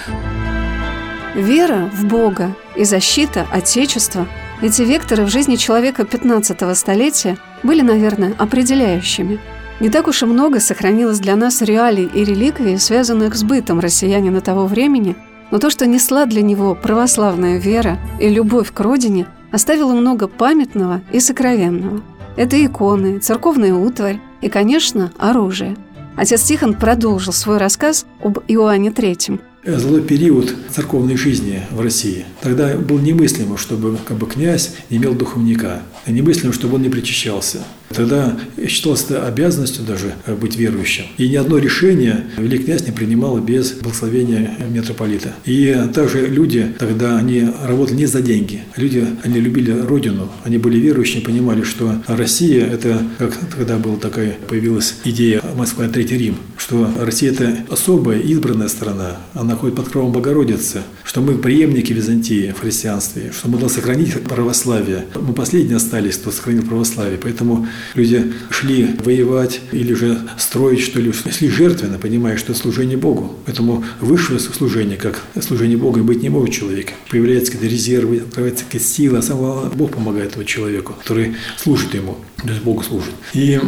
Вера 1.38 1.88
в 1.94 2.04
Бога 2.04 2.56
и 2.74 2.82
защита 2.82 3.46
Отечества– 3.52 4.26
эти 4.60 4.82
векторы 4.82 5.24
в 5.24 5.28
жизни 5.28 5.54
человека 5.54 6.04
15 6.04 6.76
столетия 6.76 7.38
были, 7.62 7.80
наверное, 7.80 8.34
определяющими. 8.36 9.38
Не 9.78 9.88
так 9.88 10.08
уж 10.08 10.24
и 10.24 10.26
много 10.26 10.58
сохранилось 10.58 11.20
для 11.20 11.36
нас 11.36 11.62
реалий 11.62 12.10
и 12.12 12.24
реликвий, 12.24 12.76
связанных 12.80 13.36
с 13.36 13.44
бытом 13.44 13.78
россиянина 13.78 14.40
того 14.40 14.66
времени, 14.66 15.14
но 15.52 15.60
то, 15.60 15.70
что 15.70 15.86
несла 15.86 16.26
для 16.26 16.42
него 16.42 16.74
православная 16.74 17.58
вера 17.58 17.98
и 18.18 18.28
любовь 18.28 18.72
к 18.72 18.80
родине, 18.80 19.26
оставило 19.52 19.92
много 19.92 20.26
памятного 20.26 21.02
и 21.12 21.20
сокровенного. 21.20 22.02
Это 22.36 22.62
иконы, 22.66 23.20
церковная 23.20 23.74
утварь 23.74 24.18
и, 24.40 24.48
конечно, 24.48 25.12
оружие. 25.18 25.76
Отец 26.16 26.42
Тихон 26.42 26.74
продолжил 26.74 27.32
свой 27.32 27.58
рассказ 27.58 28.06
об 28.24 28.40
Иоанне 28.48 28.90
Третьем, 28.90 29.40
злой 29.64 30.02
период 30.02 30.54
церковной 30.70 31.16
жизни 31.16 31.62
в 31.70 31.80
России. 31.80 32.24
Тогда 32.40 32.76
было 32.76 32.98
немыслимо, 32.98 33.56
чтобы 33.56 33.98
как 34.04 34.16
бы, 34.18 34.26
князь 34.26 34.74
имел 34.90 35.14
духовника. 35.14 35.82
Немыслимо, 36.06 36.52
чтобы 36.52 36.76
он 36.76 36.82
не 36.82 36.88
причащался. 36.88 37.58
Тогда 37.94 38.38
считалось 38.66 39.04
это 39.04 39.26
обязанностью 39.26 39.84
даже 39.84 40.14
э, 40.26 40.34
быть 40.34 40.56
верующим. 40.56 41.04
И 41.16 41.28
ни 41.28 41.36
одно 41.36 41.58
решение 41.58 42.26
великий 42.36 42.64
князь 42.64 42.86
не 42.86 42.92
принимал 42.92 43.38
без 43.38 43.72
благословения 43.72 44.56
митрополита. 44.68 45.32
И 45.46 45.74
также 45.94 46.26
люди 46.26 46.74
тогда, 46.78 47.16
они 47.16 47.48
работали 47.62 47.96
не 47.96 48.06
за 48.06 48.20
деньги. 48.20 48.62
Люди, 48.76 49.06
они 49.22 49.40
любили 49.40 49.70
родину, 49.70 50.30
они 50.44 50.58
были 50.58 50.78
верующими, 50.78 51.20
понимали, 51.20 51.62
что 51.62 51.94
Россия– 52.06 52.66
это, 52.72 53.00
как 53.18 53.34
тогда 53.56 53.78
была 53.78 53.96
такая, 53.96 54.36
появилась 54.48 54.96
идея 55.04 55.42
Москва– 55.56 55.88
Третий 55.88 56.18
Рим, 56.18 56.36
что 56.58 56.90
Россия– 57.00 57.30
это 57.32 57.56
особая, 57.70 58.20
избранная 58.20 58.68
страна, 58.68 59.16
она 59.32 59.47
ходит 59.56 59.76
под 59.76 59.88
кровом 59.88 60.12
Богородицы, 60.12 60.82
что 61.04 61.20
мы 61.20 61.38
преемники 61.38 61.92
Византии 61.92 62.52
в 62.56 62.60
христианстве, 62.60 63.32
что 63.32 63.48
мы 63.48 63.58
должны 63.58 63.76
сохранить 63.78 64.14
православие. 64.22 65.06
Мы 65.14 65.32
последние 65.32 65.76
остались, 65.76 66.16
кто 66.16 66.30
сохранил 66.30 66.62
православие. 66.64 67.18
Поэтому 67.22 67.66
люди 67.94 68.32
шли 68.50 68.96
воевать 69.04 69.60
или 69.72 69.94
же 69.94 70.18
строить 70.38 70.80
что-ли, 70.80 71.12
шли 71.12 71.48
жертвенно, 71.48 71.98
понимая, 71.98 72.36
что 72.36 72.52
это 72.52 72.60
служение 72.60 72.96
Богу. 72.96 73.34
Поэтому 73.46 73.84
высшее 74.00 74.40
служение, 74.40 74.96
как 74.96 75.22
служение 75.40 75.76
Богу, 75.76 76.00
быть 76.00 76.22
не 76.22 76.28
может 76.28 76.54
человек. 76.54 76.92
Появляются 77.10 77.52
какие-то 77.52 77.74
резервы, 77.74 78.18
открывается 78.18 78.64
какая-то 78.64 78.84
сила, 78.86 79.18
а 79.18 79.22
сам 79.22 79.38
Бог 79.74 79.92
помогает 79.92 80.30
этому 80.30 80.44
человеку, 80.44 80.94
который 80.98 81.36
служит 81.56 81.94
ему, 81.94 82.16
то 82.36 82.48
есть 82.48 82.62
Богу 82.62 82.82
служит. 82.82 83.12
И 83.34 83.60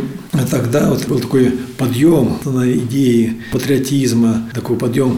тогда 0.50 0.90
вот 0.90 1.06
был 1.06 1.20
такой 1.20 1.52
подъем 1.76 2.38
на 2.44 2.70
идеи 2.72 3.42
патриотизма, 3.52 4.48
такой 4.54 4.76
подъем 4.76 5.16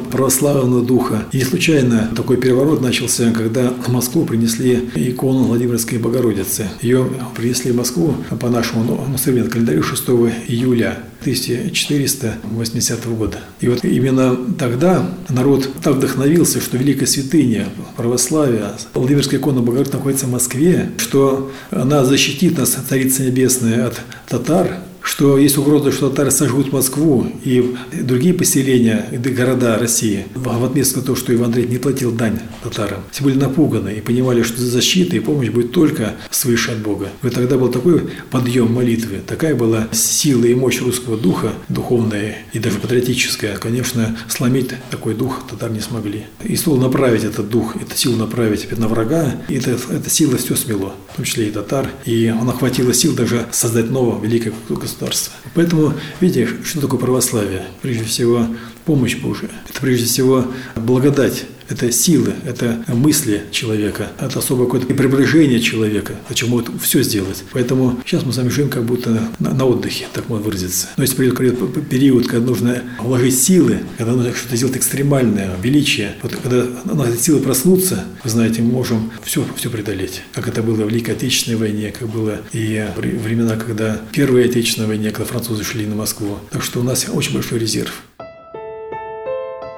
православного 0.52 0.84
духа. 0.84 1.24
И 1.32 1.42
случайно 1.42 2.10
такой 2.16 2.36
переворот 2.36 2.80
начался, 2.80 3.30
когда 3.32 3.70
в 3.70 3.88
Москву 3.88 4.24
принесли 4.24 4.88
икону 4.94 5.44
Владимирской 5.44 5.98
Богородицы. 5.98 6.68
Ее 6.80 7.08
принесли 7.36 7.72
в 7.72 7.76
Москву 7.76 8.14
по 8.40 8.48
нашему 8.48 8.84
ну, 8.84 9.18
современному 9.18 9.52
календарю 9.52 9.82
6 9.82 10.02
июля 10.48 10.98
1480 11.20 13.06
года. 13.06 13.38
И 13.60 13.68
вот 13.68 13.84
именно 13.84 14.36
тогда 14.58 15.08
народ 15.28 15.68
так 15.82 15.96
вдохновился, 15.96 16.60
что 16.60 16.76
великая 16.76 17.06
святыня 17.06 17.68
православия, 17.96 18.72
Владимирская 18.94 19.38
икона 19.38 19.60
Богородицы 19.60 19.96
находится 19.96 20.26
в 20.26 20.30
Москве, 20.30 20.90
что 20.98 21.50
она 21.70 22.04
защитит 22.04 22.58
нас, 22.58 22.76
Царица 22.88 23.22
Небесная, 23.22 23.86
от 23.86 24.00
татар, 24.28 24.78
что 25.02 25.36
есть 25.38 25.58
угроза, 25.58 25.92
что 25.92 26.08
татары 26.10 26.30
сожгут 26.30 26.72
Москву 26.72 27.26
и 27.44 27.74
другие 27.92 28.34
поселения, 28.34 29.06
города 29.12 29.78
России. 29.78 30.26
В 30.34 30.64
отместку 30.64 31.02
того, 31.02 31.16
что 31.16 31.34
Иван 31.34 31.46
Андрей 31.46 31.66
не 31.66 31.78
платил 31.78 32.12
дань 32.12 32.38
татарам. 32.62 33.00
Все 33.10 33.24
были 33.24 33.36
напуганы 33.36 33.90
и 33.90 34.00
понимали, 34.00 34.42
что 34.42 34.62
защита 34.62 35.16
и 35.16 35.20
помощь 35.20 35.48
будет 35.48 35.72
только 35.72 36.14
свыше 36.30 36.72
от 36.72 36.78
Бога. 36.78 37.08
И 37.22 37.28
тогда 37.28 37.58
был 37.58 37.68
такой 37.68 38.10
подъем 38.30 38.72
молитвы, 38.72 39.20
такая 39.26 39.54
была 39.54 39.88
сила 39.92 40.44
и 40.44 40.54
мощь 40.54 40.80
русского 40.80 41.16
духа, 41.16 41.52
духовная 41.68 42.36
и 42.52 42.58
даже 42.58 42.78
патриотическая. 42.78 43.56
Конечно, 43.56 44.16
сломить 44.28 44.70
такой 44.90 45.14
дух 45.14 45.42
татар 45.50 45.70
не 45.70 45.80
смогли. 45.80 46.24
И 46.42 46.56
стол 46.56 46.76
направить 46.76 47.24
этот 47.24 47.48
дух, 47.48 47.76
эту 47.76 47.96
силу 47.96 48.16
направить 48.16 48.70
на 48.78 48.88
врага, 48.88 49.34
и 49.48 49.54
эта, 49.54 49.72
эта 49.72 50.08
сила 50.08 50.36
все 50.36 50.56
смело, 50.56 50.94
в 51.12 51.16
том 51.16 51.24
числе 51.24 51.48
и 51.48 51.50
татар. 51.50 51.90
И 52.04 52.26
она 52.26 52.52
хватило 52.52 52.94
сил 52.94 53.14
даже 53.14 53.46
создать 53.50 53.90
новое 53.90 54.20
великое 54.20 54.52
государство 54.68 54.91
государства. 54.92 55.32
Поэтому, 55.54 55.94
видите, 56.20 56.48
что 56.64 56.80
такое 56.80 57.00
православие? 57.00 57.66
Прежде 57.80 58.04
всего, 58.04 58.46
помощь 58.84 59.16
Божия. 59.16 59.50
Это 59.68 59.80
прежде 59.80 60.06
всего 60.06 60.46
благодать 60.76 61.44
это 61.72 61.90
силы, 61.90 62.34
это 62.46 62.84
мысли 62.88 63.42
человека, 63.50 64.08
это 64.20 64.38
особое 64.38 64.66
какое-то 64.66 64.94
приближение 64.94 65.60
человека, 65.60 66.14
зачем 66.28 66.50
может 66.50 66.68
все 66.80 67.02
сделать. 67.02 67.44
Поэтому 67.52 68.00
сейчас 68.04 68.24
мы 68.24 68.32
с 68.32 68.36
вами 68.36 68.48
живем 68.48 68.68
как 68.68 68.84
будто 68.84 69.10
на, 69.38 69.54
на 69.54 69.64
отдыхе, 69.64 70.06
так 70.12 70.28
можно 70.28 70.44
выразиться. 70.44 70.88
Но 70.96 71.02
если 71.02 71.16
придет 71.16 71.88
период, 71.88 72.26
когда 72.26 72.46
нужно 72.46 72.82
вложить 72.98 73.38
силы, 73.38 73.80
когда 73.98 74.12
нужно 74.12 74.34
что-то 74.34 74.56
сделать 74.56 74.76
экстремальное, 74.76 75.50
величие, 75.62 76.14
вот 76.22 76.34
когда 76.36 76.66
эти 77.08 77.20
силы 77.20 77.40
проснутся, 77.40 78.04
вы 78.22 78.30
знаете, 78.30 78.62
мы 78.62 78.72
можем 78.72 79.10
все, 79.24 79.44
все 79.56 79.70
преодолеть. 79.70 80.22
Как 80.32 80.48
это 80.48 80.62
было 80.62 80.74
в 80.74 80.88
Великой 80.88 81.14
Отечественной 81.14 81.56
войне, 81.56 81.92
как 81.92 82.08
было 82.08 82.40
и 82.52 82.86
времена, 82.96 83.56
когда 83.56 84.00
Первая 84.12 84.46
Отечественная 84.46 84.88
войне, 84.88 85.10
когда 85.10 85.24
французы 85.24 85.64
шли 85.64 85.86
на 85.86 85.94
Москву. 85.94 86.38
Так 86.50 86.62
что 86.62 86.80
у 86.80 86.82
нас 86.82 87.06
очень 87.12 87.34
большой 87.34 87.58
резерв. 87.58 88.02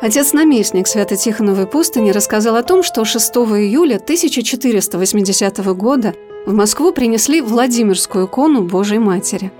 Отец-наместник 0.04 0.86
Свято-Тихоновой 0.86 1.66
пустыни 1.66 2.10
рассказал 2.10 2.56
о 2.56 2.62
том, 2.62 2.82
что 2.82 3.06
6 3.06 3.36
июля 3.36 3.96
1480 3.96 5.56
года 5.74 6.14
в 6.44 6.52
Москву 6.52 6.92
принесли 6.92 7.40
Владимирскую 7.40 8.26
икону 8.26 8.60
Божьей 8.64 8.98
Матери. 8.98 9.50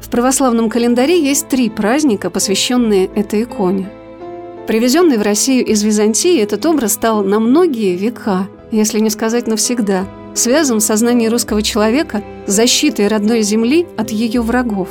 В 0.00 0.10
православном 0.10 0.70
календаре 0.70 1.22
есть 1.22 1.46
три 1.46 1.70
праздника, 1.70 2.30
посвященные 2.30 3.06
этой 3.14 3.44
иконе. 3.44 3.92
Привезенный 4.66 5.18
в 5.18 5.22
Россию 5.22 5.64
из 5.66 5.84
Византии, 5.84 6.36
этот 6.40 6.66
образ 6.66 6.94
стал 6.94 7.22
на 7.22 7.38
многие 7.38 7.94
века, 7.94 8.48
если 8.72 8.98
не 8.98 9.08
сказать 9.08 9.46
навсегда, 9.46 10.04
связан 10.34 10.80
в 10.80 10.82
сознании 10.82 11.28
русского 11.28 11.62
человека 11.62 12.24
с 12.48 12.52
защитой 12.52 13.06
родной 13.06 13.42
земли 13.42 13.86
от 13.96 14.10
ее 14.10 14.42
врагов. 14.42 14.88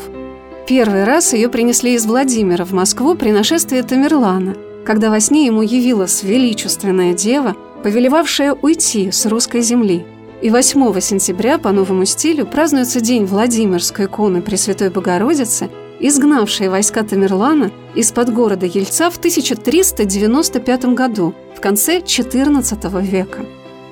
Первый 0.69 1.03
раз 1.03 1.33
ее 1.33 1.49
принесли 1.49 1.95
из 1.95 2.05
Владимира 2.05 2.63
в 2.63 2.71
Москву 2.71 3.15
при 3.15 3.33
нашествии 3.33 3.81
Тамерлана– 3.81 4.55
когда 4.85 5.09
во 5.09 5.19
сне 5.19 5.45
ему 5.45 5.61
явилась 5.61 6.23
величественная 6.23 7.13
дева, 7.13 7.55
повелевавшая 7.83 8.53
уйти 8.53 9.11
с 9.11 9.25
русской 9.25 9.61
земли. 9.61 10.05
И 10.41 10.49
8 10.49 10.99
сентября 10.99 11.57
по 11.57 11.71
новому 11.71 12.05
стилю 12.05 12.45
празднуется 12.45 12.99
День 12.99 13.25
Владимирской 13.25 14.05
иконы 14.05 14.41
Пресвятой 14.41 14.89
Богородицы, 14.89 15.69
изгнавшей 15.99 16.69
войска 16.69 17.03
Тамерлана 17.03 17.71
из-под 17.93 18.33
города 18.33 18.65
Ельца 18.65 19.11
в 19.11 19.17
1395 19.17 20.85
году, 20.85 21.35
в 21.55 21.61
конце 21.61 21.99
XIV 21.99 23.01
века. 23.03 23.45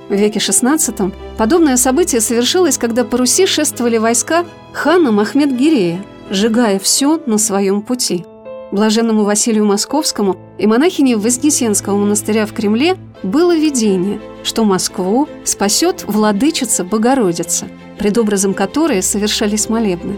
В 0.10 0.13
веке 0.13 0.39
XVI 0.39 1.13
подобное 1.38 1.77
событие 1.77 2.19
совершилось, 2.19 2.79
когда 2.79 3.03
по 3.03 3.17
Руси 3.17 3.46
шествовали 3.46 3.98
войска 3.98 4.43
хана 4.74 5.12
Махмед 5.12 5.55
Гирея, 5.55 6.03
сжигая 6.31 6.79
все 6.79 7.22
на 7.27 7.38
своем 7.38 7.84
пути– 7.84 8.25
блаженному 8.72 9.24
Василию 9.24 9.65
Московскому 9.65 10.38
и 10.60 10.68
монахине 10.68 11.18
Вознесенского 11.18 11.98
монастыря 11.98 12.46
в 12.46 12.54
Кремле 12.54 12.98
было 13.24 13.56
видение, 13.56 14.20
что 14.44 14.66
Москву 14.66 15.28
спасет 15.46 16.04
владычица 16.06 16.84
Богородица, 16.84 17.68
пред 17.98 18.18
образом 18.18 18.54
которой 18.54 19.01
совершались 19.01 19.70
молебны. 19.70 20.18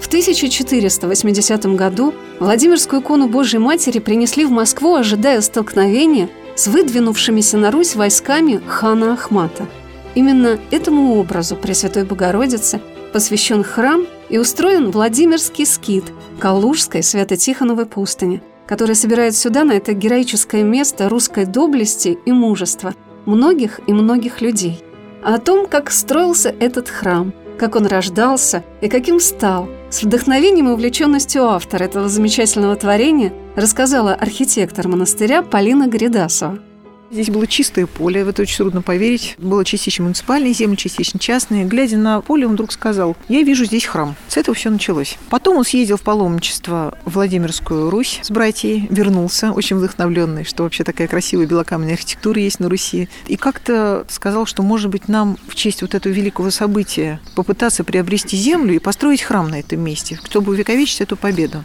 В 0.00 0.06
1480 0.06 1.66
году 1.76 2.14
Владимирскую 2.40 3.02
икону 3.02 3.28
Божьей 3.28 3.58
Матери 3.58 3.98
принесли 3.98 4.44
в 4.44 4.50
Москву, 4.50 4.94
ожидая 4.94 5.40
столкновения 5.40 6.28
с 6.54 6.66
выдвинувшимися 6.66 7.56
на 7.56 7.70
Русь 7.70 7.94
войсками 7.94 8.60
хана 8.66 9.14
Ахмата. 9.14 9.66
Именно 10.14 10.58
этому 10.70 11.18
образу 11.18 11.56
Пресвятой 11.56 12.04
Богородицы 12.04 12.80
посвящен 13.12 13.62
храм 13.62 14.06
и 14.28 14.38
устроен 14.38 14.90
Владимирский 14.90 15.66
скит 15.66 16.04
Калужской 16.38 17.02
Свято-Тихоновой 17.02 17.86
пустыни, 17.86 18.42
который 18.72 18.94
собирает 18.96 19.36
сюда, 19.36 19.64
на 19.64 19.72
это 19.72 19.92
героическое 19.92 20.62
место 20.62 21.10
русской 21.10 21.44
доблести 21.44 22.18
и 22.24 22.32
мужества 22.32 22.94
многих 23.26 23.80
и 23.86 23.92
многих 23.92 24.40
людей. 24.40 24.82
А 25.22 25.34
о 25.34 25.38
том, 25.38 25.66
как 25.66 25.90
строился 25.90 26.54
этот 26.58 26.88
храм, 26.88 27.34
как 27.58 27.76
он 27.76 27.84
рождался 27.84 28.64
и 28.80 28.88
каким 28.88 29.20
стал, 29.20 29.68
с 29.90 30.02
вдохновением 30.02 30.70
и 30.70 30.72
увлеченностью 30.72 31.44
автора 31.44 31.84
этого 31.84 32.08
замечательного 32.08 32.74
творения 32.74 33.34
рассказала 33.56 34.14
архитектор 34.14 34.88
монастыря 34.88 35.42
Полина 35.42 35.86
Гридасова. 35.86 36.58
Здесь 37.12 37.28
было 37.28 37.46
чистое 37.46 37.86
поле, 37.86 38.24
в 38.24 38.28
это 38.28 38.40
очень 38.40 38.56
трудно 38.56 38.80
поверить. 38.80 39.34
Было 39.36 39.66
частично 39.66 40.04
муниципальные 40.04 40.54
земли, 40.54 40.76
частично 40.76 41.20
частные. 41.20 41.66
Глядя 41.66 41.98
на 41.98 42.22
поле, 42.22 42.46
он 42.46 42.54
вдруг 42.54 42.72
сказал, 42.72 43.18
я 43.28 43.42
вижу 43.42 43.66
здесь 43.66 43.84
храм. 43.84 44.16
С 44.28 44.38
этого 44.38 44.54
все 44.54 44.70
началось. 44.70 45.18
Потом 45.28 45.58
он 45.58 45.64
съездил 45.66 45.98
в 45.98 46.02
паломничество 46.02 46.96
в 47.04 47.12
Владимирскую 47.12 47.90
Русь 47.90 48.20
с 48.22 48.30
братьей, 48.30 48.86
вернулся, 48.88 49.52
очень 49.52 49.76
вдохновленный, 49.76 50.44
что 50.44 50.62
вообще 50.62 50.84
такая 50.84 51.06
красивая 51.06 51.44
белокаменная 51.44 51.94
архитектура 51.94 52.40
есть 52.40 52.60
на 52.60 52.70
Руси. 52.70 53.10
И 53.26 53.36
как-то 53.36 54.06
сказал, 54.08 54.46
что, 54.46 54.62
может 54.62 54.90
быть, 54.90 55.06
нам 55.08 55.36
в 55.48 55.54
честь 55.54 55.82
вот 55.82 55.94
этого 55.94 56.10
великого 56.10 56.50
события 56.50 57.20
попытаться 57.36 57.84
приобрести 57.84 58.38
землю 58.38 58.74
и 58.74 58.78
построить 58.78 59.20
храм 59.20 59.50
на 59.50 59.60
этом 59.60 59.80
месте, 59.80 60.18
чтобы 60.24 60.52
увековечить 60.52 61.02
эту 61.02 61.18
победу. 61.18 61.62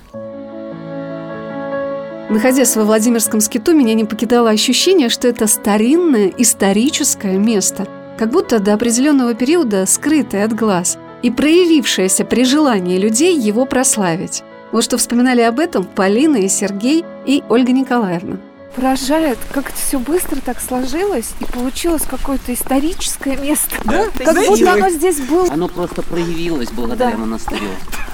Находясь 2.30 2.76
во 2.76 2.84
Владимирском 2.84 3.40
скиту, 3.40 3.74
меня 3.74 3.94
не 3.94 4.04
покидало 4.04 4.50
ощущение, 4.50 5.08
что 5.08 5.30
это 5.30 5.48
старинное 5.48 6.34
историческое 6.38 7.38
место, 7.38 7.88
как 8.18 8.32
будто 8.32 8.60
до 8.60 8.74
определенного 8.74 9.34
периода 9.34 9.86
скрытое 9.86 10.44
от 10.44 10.54
глаз 10.54 10.98
и 11.22 11.32
проявившееся 11.32 12.26
при 12.26 12.44
желании 12.44 12.98
людей 12.98 13.38
его 13.38 13.66
прославить. 13.66 14.44
Вот 14.74 14.84
что 14.84 14.98
вспоминали 14.98 15.42
об 15.42 15.60
этом 15.60 15.86
Полина 15.86 16.36
и 16.36 16.50
Сергей 16.50 17.06
и 17.26 17.44
Ольга 17.50 17.72
Николаевна 17.72 18.38
поражает, 18.76 19.40
как 19.52 19.70
это 19.70 19.78
все 19.78 19.98
быстро 19.98 20.40
так 20.40 20.62
сложилось, 20.62 21.32
и 21.40 21.46
получилось 21.46 22.04
какое-то 22.08 22.54
историческое 22.54 23.36
место. 23.36 23.76
Да? 23.84 24.06
Как 24.16 24.34
Знаете, 24.34 24.50
будто 24.52 24.74
оно 24.74 24.90
здесь 24.92 25.20
было. 25.20 25.52
Оно 25.52 25.68
просто 25.68 26.04
проявилось 26.04 26.70
благодаря 26.70 27.12
Да. 27.12 27.18
монастырю. 27.18 27.70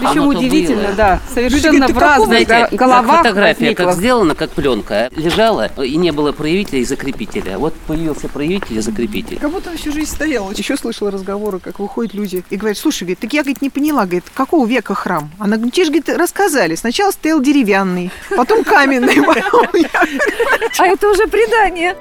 Причем 0.09 0.27
удивительно, 0.27 0.87
было. 0.87 0.93
да, 0.95 1.19
совершенно 1.33 1.87
в 1.87 1.97
разных 1.97 2.27
Знаете, 2.47 2.67
го- 2.71 2.77
головах 2.77 3.05
как 3.07 3.17
фотография, 3.25 3.59
возникло. 3.65 3.83
как 3.85 3.95
сделана, 3.95 4.35
как 4.35 4.49
пленка, 4.51 5.09
лежала, 5.15 5.71
и 5.81 5.95
не 5.97 6.11
было 6.11 6.31
проявителя 6.31 6.79
и 6.79 6.85
закрепителя. 6.85 7.57
Вот 7.57 7.73
появился 7.87 8.27
проявитель 8.27 8.77
и 8.77 8.81
закрепитель. 8.81 9.39
Как 9.39 9.51
будто 9.51 9.69
он 9.71 9.77
всю 9.77 9.91
жизнь 9.91 10.11
стоял. 10.11 10.51
Еще 10.51 10.77
слышала 10.77 11.11
разговоры, 11.11 11.59
как 11.59 11.79
выходят 11.79 12.13
люди 12.13 12.43
и 12.49 12.55
говорят, 12.55 12.77
слушай, 12.77 13.03
говорит, 13.03 13.19
так 13.19 13.33
я, 13.33 13.41
говорит, 13.41 13.61
не 13.61 13.69
поняла, 13.69 14.03
говорит, 14.03 14.25
какого 14.33 14.65
века 14.65 14.93
храм? 14.95 15.29
Она 15.39 15.55
говорит, 15.57 15.73
тебе 15.73 15.85
же, 15.85 15.91
говорит, 15.91 16.09
рассказали. 16.09 16.75
Сначала 16.75 17.11
стоял 17.11 17.39
деревянный, 17.41 18.11
потом 18.35 18.63
каменный. 18.63 19.17
А 20.79 20.85
это 20.87 21.09
уже 21.09 21.27
предание. 21.27 21.95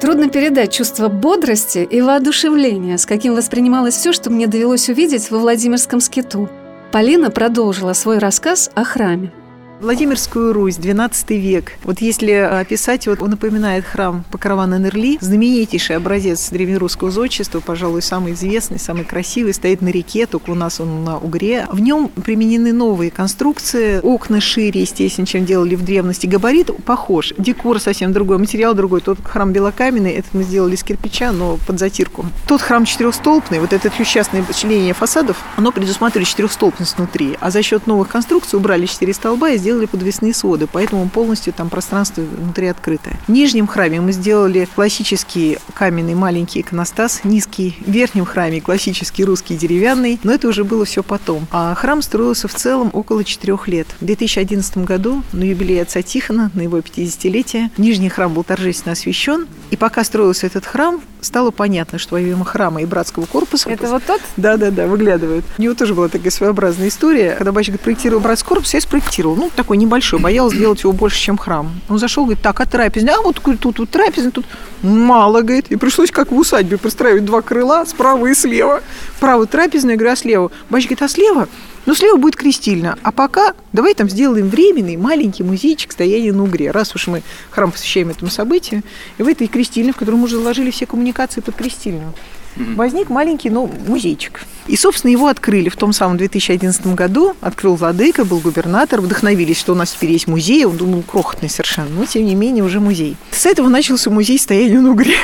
Трудно 0.00 0.28
передать 0.28 0.72
чувство 0.72 1.08
бодрости 1.08 1.78
и 1.78 2.00
воодушевления, 2.02 2.98
с 2.98 3.06
каким 3.06 3.34
воспринималось 3.34 3.94
все, 3.94 4.12
что 4.12 4.30
мне 4.30 4.46
довелось 4.46 4.88
увидеть 4.88 5.30
во 5.30 5.38
Владимирском 5.38 6.00
скиту. 6.00 6.48
Полина 6.94 7.28
продолжила 7.28 7.92
свой 7.92 8.18
рассказ 8.18 8.70
о 8.76 8.84
храме. 8.84 9.32
Владимирскую 9.80 10.52
Русь, 10.52 10.76
12 10.76 11.30
век. 11.30 11.72
Вот 11.82 12.00
если 12.00 12.30
описать, 12.30 13.06
вот 13.06 13.20
он 13.20 13.30
напоминает 13.30 13.84
храм 13.84 14.24
Покрована 14.30 14.78
Нерли, 14.78 15.18
знаменитейший 15.20 15.96
образец 15.96 16.48
древнерусского 16.50 17.10
зодчества, 17.10 17.60
пожалуй, 17.60 18.00
самый 18.00 18.34
известный, 18.34 18.78
самый 18.78 19.04
красивый, 19.04 19.52
стоит 19.52 19.82
на 19.82 19.88
реке, 19.88 20.26
только 20.26 20.50
у 20.50 20.54
нас 20.54 20.80
он 20.80 21.04
на 21.04 21.18
Угре. 21.18 21.66
В 21.70 21.80
нем 21.80 22.08
применены 22.08 22.72
новые 22.72 23.10
конструкции, 23.10 24.00
окна 24.00 24.40
шире, 24.40 24.82
естественно, 24.82 25.26
чем 25.26 25.44
делали 25.44 25.74
в 25.74 25.84
древности. 25.84 26.26
Габарит 26.26 26.70
похож, 26.84 27.32
декор 27.36 27.80
совсем 27.80 28.12
другой, 28.12 28.38
материал 28.38 28.74
другой. 28.74 29.00
Тот 29.00 29.18
храм 29.24 29.52
белокаменный, 29.52 30.12
этот 30.12 30.34
мы 30.34 30.44
сделали 30.44 30.76
из 30.76 30.84
кирпича, 30.84 31.32
но 31.32 31.58
под 31.66 31.78
затирку. 31.78 32.24
Тот 32.46 32.62
храм 32.62 32.84
четырехстолбный, 32.84 33.58
вот 33.58 33.72
это 33.72 33.90
трехчастное 33.90 34.44
чление 34.54 34.94
фасадов, 34.94 35.36
оно 35.56 35.72
предусматривает 35.72 36.28
четырехстолбность 36.28 36.96
внутри, 36.96 37.36
а 37.40 37.50
за 37.50 37.62
счет 37.62 37.86
новых 37.86 38.08
конструкций 38.08 38.56
убрали 38.58 38.86
четыре 38.86 39.12
столба 39.12 39.50
и 39.50 39.58
сделали 39.64 39.86
подвесные 39.86 40.34
своды, 40.34 40.68
поэтому 40.70 41.08
полностью 41.08 41.54
там 41.54 41.70
пространство 41.70 42.20
внутри 42.20 42.66
открытое. 42.66 43.18
В 43.26 43.32
нижнем 43.32 43.66
храме 43.66 43.98
мы 44.02 44.12
сделали 44.12 44.68
классический 44.74 45.58
каменный 45.72 46.14
маленький 46.14 46.60
иконостас, 46.60 47.24
низкий. 47.24 47.74
В 47.80 47.90
верхнем 47.90 48.26
храме 48.26 48.60
классический 48.60 49.24
русский 49.24 49.56
деревянный, 49.56 50.20
но 50.22 50.32
это 50.32 50.48
уже 50.48 50.64
было 50.64 50.84
все 50.84 51.02
потом. 51.02 51.46
А 51.50 51.74
храм 51.74 52.02
строился 52.02 52.46
в 52.46 52.52
целом 52.54 52.90
около 52.92 53.24
четырех 53.24 53.66
лет. 53.66 53.86
В 54.00 54.04
2011 54.04 54.76
году 54.78 55.22
на 55.32 55.44
юбилей 55.44 55.80
отца 55.80 56.02
Тихона, 56.02 56.50
на 56.52 56.60
его 56.60 56.78
50-летие, 56.80 57.70
нижний 57.78 58.10
храм 58.10 58.34
был 58.34 58.44
торжественно 58.44 58.92
освящен, 58.92 59.46
и 59.70 59.76
пока 59.76 60.04
строился 60.04 60.46
этот 60.46 60.66
храм, 60.66 61.00
стало 61.22 61.52
понятно, 61.52 61.98
что 61.98 62.16
во 62.16 62.20
имя 62.20 62.44
храма 62.44 62.82
и 62.82 62.84
братского 62.84 63.24
корпуса 63.24 63.70
Это 63.70 63.88
вот 63.88 64.04
тот? 64.04 64.20
да, 64.36 64.58
да, 64.58 64.70
да, 64.70 64.86
выглядывает. 64.86 65.44
У 65.56 65.62
него 65.62 65.74
тоже 65.74 65.94
была 65.94 66.08
такая 66.08 66.30
своеобразная 66.30 66.88
история. 66.88 67.34
Когда 67.38 67.50
батюшка 67.50 67.78
проектировал 67.78 68.20
братский 68.20 68.48
корпус, 68.48 68.74
я 68.74 68.80
спроектировал. 68.80 69.36
Ну, 69.36 69.50
такой 69.54 69.76
небольшой, 69.76 70.18
боялась 70.18 70.54
сделать 70.54 70.82
его 70.82 70.92
больше, 70.92 71.18
чем 71.18 71.38
храм. 71.38 71.70
Он 71.88 71.98
зашел, 71.98 72.24
говорит, 72.24 72.42
так, 72.42 72.60
а 72.60 72.66
трапезня? 72.66 73.14
А 73.16 73.22
вот 73.22 73.40
тут, 73.42 73.74
тут 73.74 73.90
трапезня, 73.90 74.30
тут 74.30 74.46
мало, 74.82 75.42
говорит. 75.42 75.66
И 75.70 75.76
пришлось, 75.76 76.10
как 76.10 76.30
в 76.30 76.36
усадьбе, 76.36 76.78
построить 76.78 77.24
два 77.24 77.42
крыла 77.42 77.84
справа 77.86 78.26
и 78.26 78.34
слева. 78.34 78.82
Право 79.20 79.46
трапезная, 79.46 79.92
я 79.92 79.96
говорю, 79.96 80.12
а 80.12 80.16
слева? 80.16 80.50
Батюшка 80.70 80.94
говорит, 80.94 81.02
а 81.02 81.14
слева? 81.14 81.48
Ну, 81.86 81.94
слева 81.94 82.16
будет 82.16 82.36
крестильно. 82.36 82.98
А 83.02 83.12
пока 83.12 83.54
давай 83.72 83.94
там 83.94 84.08
сделаем 84.08 84.48
временный 84.48 84.96
маленький 84.96 85.42
музейчик 85.42 85.92
стояния 85.92 86.32
на 86.32 86.44
Угре. 86.44 86.70
Раз 86.70 86.94
уж 86.94 87.06
мы 87.08 87.22
храм 87.50 87.70
посвящаем 87.70 88.10
этому 88.10 88.30
событию. 88.30 88.82
И 89.18 89.22
в 89.22 89.28
этой 89.28 89.46
крестильне, 89.46 89.92
в 89.92 89.96
которой 89.96 90.16
мы 90.16 90.24
уже 90.24 90.36
заложили 90.36 90.70
все 90.70 90.86
коммуникации 90.86 91.40
под 91.40 91.56
крестильную, 91.56 92.12
возник 92.56 93.10
маленький, 93.10 93.50
ну, 93.50 93.70
музейчик. 93.86 94.40
И, 94.66 94.76
собственно, 94.76 95.10
его 95.10 95.28
открыли 95.28 95.68
в 95.68 95.76
том 95.76 95.92
самом 95.92 96.16
2011 96.16 96.94
году. 96.94 97.34
Открыл 97.40 97.74
владыка, 97.74 98.24
был 98.24 98.38
губернатор. 98.38 99.00
Вдохновились, 99.00 99.58
что 99.58 99.72
у 99.72 99.76
нас 99.76 99.92
теперь 99.92 100.12
есть 100.12 100.26
музей. 100.26 100.64
Он 100.64 100.76
думал, 100.76 101.02
крохотный 101.02 101.50
совершенно. 101.50 101.90
Но, 101.90 102.06
тем 102.06 102.24
не 102.24 102.34
менее, 102.34 102.64
уже 102.64 102.80
музей. 102.80 103.16
С 103.30 103.46
этого 103.46 103.68
начался 103.68 104.10
музей 104.10 104.38
стояния 104.38 104.80
на 104.80 104.92
Угре. 104.92 105.16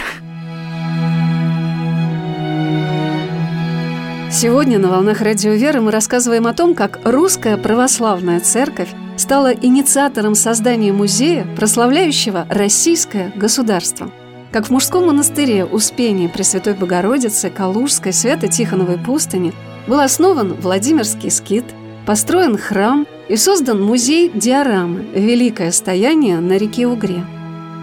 Сегодня 4.32 4.78
на 4.78 4.88
«Волнах 4.88 5.20
Радио 5.22 5.52
Веры» 5.52 5.80
мы 5.80 5.90
рассказываем 5.90 6.46
о 6.46 6.54
том, 6.54 6.74
как 6.74 7.00
русская 7.04 7.56
православная 7.56 8.40
церковь 8.40 8.88
стала 9.16 9.52
инициатором 9.52 10.34
создания 10.34 10.92
музея, 10.92 11.46
прославляющего 11.56 12.46
российское 12.48 13.32
государство. 13.36 14.10
Как 14.52 14.66
в 14.66 14.70
мужском 14.70 15.06
монастыре 15.06 15.64
Успения 15.64 16.28
Пресвятой 16.28 16.74
Богородицы 16.74 17.50
Калужской 17.50 18.12
Свято-Тихоновой 18.12 18.98
пустыни 18.98 19.52
был 19.86 20.00
основан 20.00 20.54
Владимирский 20.54 21.30
скит, 21.30 21.64
построен 22.04 22.58
храм 22.58 23.06
и 23.28 23.36
создан 23.36 23.80
музей 23.80 24.28
диорамы 24.34 25.06
«Великое 25.14 25.70
стояние 25.70 26.40
на 26.40 26.56
реке 26.56 26.88
Угре». 26.88 27.24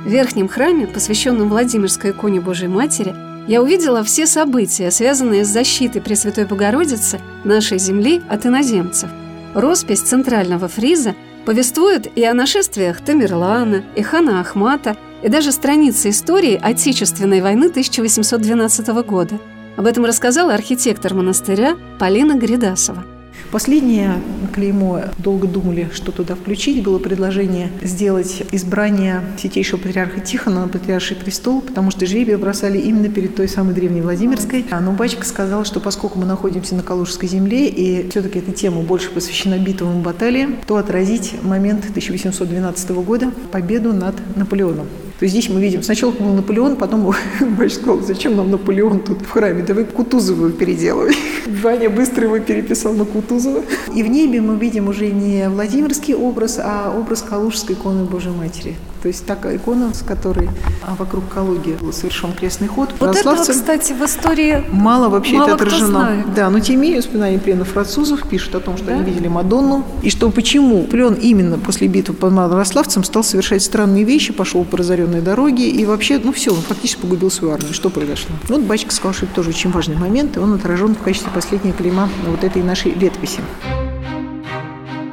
В 0.03 0.10
верхнем 0.10 0.49
храме, 0.49 0.88
посвященном 0.88 1.47
Владимирской 1.47 2.12
иконе 2.12 2.41
Божьей 2.41 2.67
Матери, 2.67 3.15
я 3.47 3.62
увидела 3.62 4.03
все 4.03 4.25
события, 4.25 4.91
связанные 4.91 5.45
с 5.45 5.47
защитой 5.47 6.01
Пресвятой 6.01 6.45
Богородицы 6.45 7.21
нашей 7.45 7.80
земли 7.80 8.21
от 8.27 8.45
иноземцев. 8.45 9.10
Роспись 9.53 10.01
центрального 10.01 10.67
фриза 10.67 11.15
повествует 11.45 12.10
и 12.17 12.25
о 12.25 12.34
нашествиях 12.34 12.99
Тамерлана, 12.99 13.86
и 13.95 14.01
хана 14.01 14.41
Ахмата, 14.41 14.97
и 15.23 15.30
даже 15.30 15.51
страницы 15.51 16.10
истории 16.10 16.60
Отечественной 16.62 17.41
войны 17.41 17.65
1812 17.65 18.88
года. 19.06 19.39
Об 19.75 19.86
этом 19.86 20.06
рассказала 20.06 20.53
архитектор 20.53 21.13
монастыря 21.13 21.77
Полина 21.99 22.34
Гридасова. 22.34 23.06
Последнее 23.51 24.15
клеймо 24.53 25.03
долго 25.19 25.47
думали, 25.47 25.89
что 25.93 26.12
туда 26.12 26.36
включить. 26.36 26.84
Было 26.84 26.99
предложение 26.99 27.69
сделать 27.82 28.43
избрание 28.51 29.21
святейшего 29.39 29.80
патриарха 29.80 30.19
Тихона 30.19 30.62
на 30.62 30.67
патриарший 30.67 31.15
престол, 31.15 31.62
потому 31.62 31.91
что 31.91 32.06
жребия 32.06 32.38
бросали 32.38 32.77
именно 32.77 33.08
перед 33.08 33.36
той 33.36 33.47
самой 33.47 33.73
древней 33.73 34.01
Владимирской. 34.01 34.65
Но 34.82 34.91
батюшка 34.91 35.25
сказал, 35.25 35.63
что 35.63 35.80
поскольку 35.80 36.19
мы 36.19 36.25
находимся 36.25 36.75
на 36.75 36.84
Калужской 36.84 37.30
земле, 37.30 37.69
и 37.69 38.10
все-таки 38.10 38.39
эта 38.39 38.51
тема 38.51 38.82
больше 38.82 39.12
посвящена 39.12 39.58
битвам 39.58 39.99
и 39.99 40.03
баталиям, 40.03 40.58
то 40.67 40.75
отразить 40.75 41.36
момент 41.41 41.86
1812 41.89 42.89
года, 42.89 43.32
победу 43.51 43.93
над 43.93 44.15
Наполеоном 44.36 44.88
то 45.19 45.25
здесь 45.25 45.49
мы 45.49 45.60
видим, 45.60 45.82
сначала 45.82 46.12
был 46.12 46.27
Наполеон, 46.27 46.75
потом 46.75 47.13
батюшка 47.58 47.82
сказал, 47.82 48.01
зачем 48.01 48.36
нам 48.36 48.51
Наполеон 48.51 48.99
тут 48.99 49.21
в 49.21 49.30
храме, 49.30 49.63
давай 49.63 49.86
Кутузова 49.86 50.51
переделывай. 50.51 51.15
Ваня 51.63 51.89
быстро 51.89 52.25
его 52.25 52.39
переписал 52.39 52.93
на 52.93 53.06
Кутузова. 53.06 53.63
И 53.95 54.03
в 54.03 54.08
небе 54.08 54.41
мы 54.41 54.58
видим 54.58 54.89
уже 54.89 55.08
не 55.08 55.49
Владимирский 55.49 56.13
образ, 56.13 56.60
а 56.62 56.93
образ 56.95 57.23
Калужской 57.23 57.75
иконы 57.75 58.03
Божьей 58.03 58.32
Матери. 58.32 58.75
То 59.01 59.10
есть 59.10 59.25
такая 59.25 59.58
икона, 59.58 59.93
с 59.93 60.01
которой 60.01 60.49
а, 60.84 60.95
вокруг 60.95 61.30
Калуги 61.30 61.77
был 61.80 61.93
совершен 61.93 62.34
крестный 62.34 62.67
ход. 62.67 62.89
Вот 62.99 63.15
этого, 63.15 63.36
кстати, 63.36 63.93
в 63.93 64.03
истории 64.03 64.63
мало 64.71 65.10
вообще 65.10 65.36
мало 65.36 65.47
это 65.47 65.56
отражено. 65.56 65.88
Знает. 65.88 66.34
Да, 66.34 66.49
но 66.49 66.60
тем 66.60 66.75
не 66.75 66.82
менее 66.82 66.99
воспоминания 66.99 67.39
пленных 67.39 67.67
французов 67.67 68.27
пишут 68.27 68.56
о 68.56 68.60
том, 68.60 68.75
что 68.75 68.88
да? 68.88 68.93
они 68.95 69.03
видели 69.03 69.27
Мадонну, 69.27 69.86
и 70.01 70.10
что 70.10 70.30
почему 70.32 70.84
Плен 70.84 71.13
именно 71.13 71.58
после 71.58 71.88
битвы 71.88 72.15
под 72.15 72.34
Малорославцем 72.34 73.03
стал 73.03 73.23
совершать 73.23 73.63
странные 73.63 74.03
вещи, 74.03 74.34
пошел 74.34 74.63
по 74.65 74.77
разоренной 75.08 75.22
дороге, 75.22 75.70
и 75.70 75.86
вообще, 75.86 76.20
ну 76.20 76.32
все, 76.32 76.52
он 76.52 76.62
фактически 76.62 77.02
погубил 77.02 77.32
свою 77.32 77.54
армию. 77.54 77.74
Что 77.74 77.89
произошло? 77.89 78.36
Вот 78.48 78.62
батюшка 78.62 78.93
сказал, 78.93 79.13
что 79.13 79.26
это 79.26 79.36
тоже 79.36 79.50
очень 79.50 79.72
важный 79.72 79.96
момент, 79.96 80.38
и 80.38 80.39
он 80.39 80.54
отражен 80.54 80.96
в 80.96 81.02
качестве 81.02 81.32
последнего 81.34 81.74
клейма 81.74 82.10
вот 82.28 82.43
этой 82.43 82.62
нашей 82.63 82.91
летописи. 82.93 83.39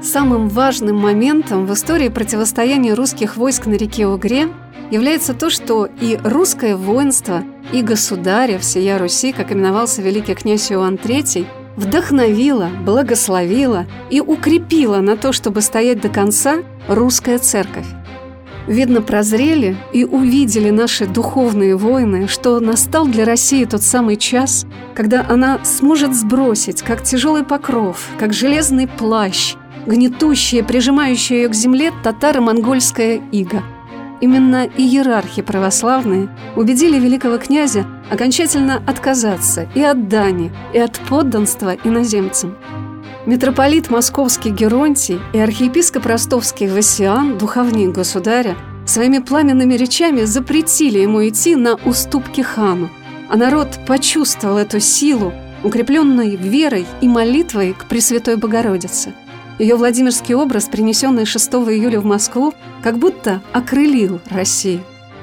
Самым 0.02 0.48
важным 0.48 0.96
моментом 0.96 1.66
в 1.66 1.72
истории 1.72 2.08
противостояния 2.08 2.94
русских 2.94 3.36
войск 3.36 3.66
на 3.66 3.74
реке 3.74 4.06
Угре 4.06 4.48
является 4.90 5.32
то, 5.32 5.48
что 5.50 5.88
и 6.00 6.18
русское 6.22 6.76
воинство, 6.76 7.42
и 7.72 7.82
государя 7.82 8.58
всея 8.58 8.98
Руси, 8.98 9.32
как 9.32 9.50
именовался 9.50 10.02
великий 10.02 10.34
князь 10.34 10.70
Иоанн 10.70 10.96
III, 10.96 11.46
вдохновила, 11.76 12.68
благословила 12.84 13.86
и 14.10 14.20
укрепила 14.20 14.98
на 14.98 15.16
то, 15.16 15.32
чтобы 15.32 15.62
стоять 15.62 16.00
до 16.00 16.08
конца 16.10 16.62
русская 16.86 17.38
церковь. 17.38 17.86
Видно, 18.66 19.02
прозрели 19.02 19.76
и 19.92 20.04
увидели 20.04 20.70
наши 20.70 21.06
духовные 21.06 21.76
воины, 21.76 22.28
что 22.28 22.60
настал 22.60 23.06
для 23.06 23.24
России 23.24 23.64
тот 23.66 23.82
самый 23.82 24.16
час, 24.16 24.66
когда 24.94 25.26
она 25.28 25.62
сможет 25.64 26.14
сбросить, 26.14 26.82
как 26.82 27.02
тяжелый 27.02 27.44
покров, 27.44 28.08
как 28.18 28.32
железный 28.32 28.86
плащ, 28.86 29.56
гнетущее, 29.86 30.64
прижимающее 30.64 31.42
ее 31.42 31.48
к 31.48 31.54
земле 31.54 31.92
татаро-монгольская 32.02 33.20
ига. 33.32 33.62
Именно 34.22 34.66
иерархи 34.78 35.42
православные 35.42 36.30
убедили 36.56 36.98
великого 36.98 37.36
князя 37.36 37.84
окончательно 38.10 38.82
отказаться 38.86 39.68
и 39.74 39.82
от 39.82 40.08
дани, 40.08 40.50
и 40.72 40.78
от 40.78 40.98
подданства 41.00 41.76
иноземцам. 41.84 42.56
Митрополит 43.26 43.90
московский 43.90 44.50
Геронтий 44.50 45.18
и 45.32 45.38
архиепископ 45.38 46.06
ростовский 46.06 46.68
Васиан, 46.68 47.38
духовник 47.38 47.92
государя, 47.92 48.56
своими 48.86 49.18
пламенными 49.18 49.74
речами 49.74 50.24
запретили 50.24 50.98
ему 50.98 51.26
идти 51.26 51.56
на 51.56 51.76
уступки 51.84 52.42
хану, 52.42 52.90
а 53.30 53.36
народ 53.36 53.80
почувствовал 53.86 54.58
эту 54.58 54.78
силу, 54.78 55.32
укрепленной 55.62 56.36
верой 56.36 56.86
и 57.00 57.08
молитвой 57.08 57.72
к 57.72 57.86
Пресвятой 57.86 58.36
Богородице– 58.36 59.14
ее 59.58 59.76
Владимирский 59.76 60.34
образ, 60.34 60.64
принесенный 60.64 61.26
6 61.26 61.52
июля 61.52 62.00
в 62.00 62.04
Москву, 62.04 62.54
как 62.82 62.98
будто 62.98 63.40
окрылил 63.52 64.20
Россию. 64.28 64.80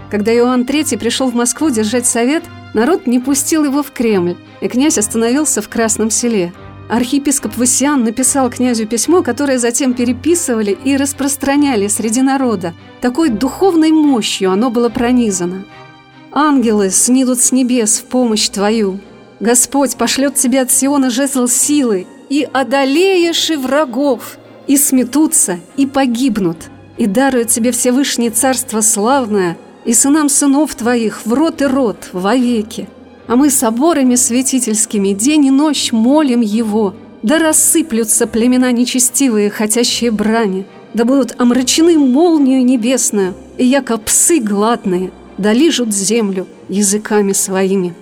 Когда 0.10 0.34
Иоанн 0.34 0.62
III 0.62 0.98
пришел 0.98 1.30
в 1.30 1.36
Москву 1.36 1.70
держать 1.70 2.06
совет, 2.06 2.44
народ 2.74 3.08
не 3.08 3.20
пустил 3.20 3.66
его 3.66 3.84
в 3.84 3.92
Кремль, 3.92 4.38
и 4.62 4.70
князь 4.70 4.98
остановился 4.98 5.62
в 5.62 5.68
Красном 5.68 6.10
селе. 6.10 6.54
Архиепископ 6.92 7.56
Васиан 7.56 8.04
написал 8.04 8.50
князю 8.50 8.86
письмо, 8.86 9.24
которое 9.24 9.58
затем 9.60 9.94
переписывали 9.94 10.78
и 10.84 10.98
распространяли 10.98 11.88
среди 11.88 12.22
народа. 12.22 12.74
Такой 13.00 13.30
духовной 13.30 13.94
мощью 13.94 14.52
оно 14.52 14.70
было 14.70 14.90
пронизано. 14.90 15.64
«Ангелы 16.34 16.90
снидут 16.90 17.40
с 17.40 17.54
небес 17.54 18.00
в 18.00 18.04
помощь 18.04 18.50
твою. 18.50 19.00
Господь 19.40 19.96
пошлет 19.96 20.36
тебе 20.36 20.60
от 20.60 20.70
Сиона 20.70 21.10
жезл 21.10 21.48
силы, 21.48 22.08
и 22.28 22.46
одолеешь 22.52 23.50
и 23.50 23.56
врагов, 23.56 24.38
и 24.68 24.76
сметутся, 24.76 25.62
и 25.78 25.86
погибнут, 25.86 26.58
и 26.98 27.06
дарует 27.06 27.48
тебе 27.48 27.72
Всевышнее 27.72 28.32
Царство 28.32 28.82
славное, 28.82 29.58
и 29.86 29.94
сынам 29.94 30.28
сынов 30.28 30.76
твоих 30.76 31.26
в 31.26 31.32
рот 31.32 31.62
и 31.62 31.66
рот 31.68 32.10
вовеки. 32.12 32.90
А 33.28 33.36
мы 33.36 33.50
соборами 33.50 34.16
святительскими 34.16 35.14
день 35.14 35.46
и 35.46 35.52
ночь 35.52 35.92
молим 35.92 36.42
Его, 36.42 36.96
да 37.24 37.38
рассыплются 37.38 38.28
племена 38.28 38.72
нечестивые, 38.72 39.50
хотящие 39.50 40.12
брани, 40.12 40.66
да 40.94 41.06
будут 41.06 41.40
омрачены 41.40 41.98
молнию 41.98 42.66
небесную, 42.66 43.34
и 43.58 43.66
яко 43.66 43.98
псы 43.98 44.40
гладные, 44.40 45.12
да 45.38 45.54
лижут 45.54 45.94
землю 45.94 46.48
языками 46.68 47.34
своими. 47.34 47.94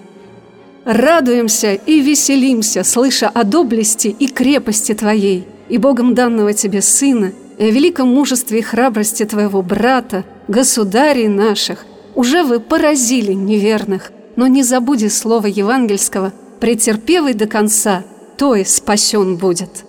Радуемся 0.86 1.74
и 1.74 2.00
веселимся, 2.00 2.84
слыша 2.84 3.28
о 3.28 3.44
доблести 3.44 4.08
и 4.08 4.28
крепости 4.28 4.94
Твоей, 4.94 5.46
и 5.68 5.78
Богом 5.78 6.16
данного 6.16 6.54
Тебе 6.54 6.82
Сына, 6.82 7.34
и 7.58 7.66
о 7.66 7.70
великом 7.70 8.08
мужестве 8.08 8.60
и 8.60 8.64
храбрости 8.64 9.26
Твоего 9.26 9.62
брата, 9.62 10.24
государей 10.48 11.28
наших. 11.28 11.86
Уже 12.16 12.44
вы 12.44 12.60
поразили 12.60 13.34
неверных, 13.34 14.12
но 14.40 14.48
не 14.48 14.64
забуди 14.64 15.10
слова 15.10 15.48
евангельского, 15.48 16.32
претерпевый 16.62 17.34
до 17.34 17.46
конца, 17.46 18.04
то 18.38 18.56
и 18.56 18.64
спасен 18.64 19.36
будет. 19.36 19.84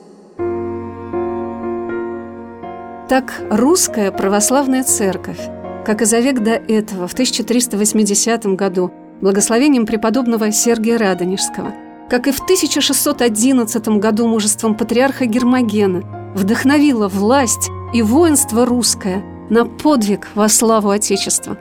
Так 3.08 3.32
русская 3.48 4.10
православная 4.10 4.82
церковь, 4.82 5.38
как 5.86 6.02
и 6.02 6.04
за 6.04 6.18
век 6.18 6.40
до 6.40 6.54
этого, 6.54 7.06
в 7.06 7.12
1380 7.12 8.46
году, 8.56 8.90
благословением 9.20 9.86
преподобного 9.86 10.50
Сергия 10.50 10.98
Радонежского, 10.98 11.72
как 12.08 12.26
и 12.26 12.32
в 12.32 12.40
1611 12.42 14.00
году 14.00 14.26
мужеством 14.26 14.74
патриарха 14.74 15.26
Гермогена, 15.26 16.02
вдохновила 16.34 17.06
власть 17.06 17.70
и 17.94 18.02
воинство 18.02 18.66
русское 18.66 19.22
на 19.48 19.64
подвиг 19.64 20.26
во 20.34 20.48
славу 20.48 20.90
Отечества. 20.90 21.56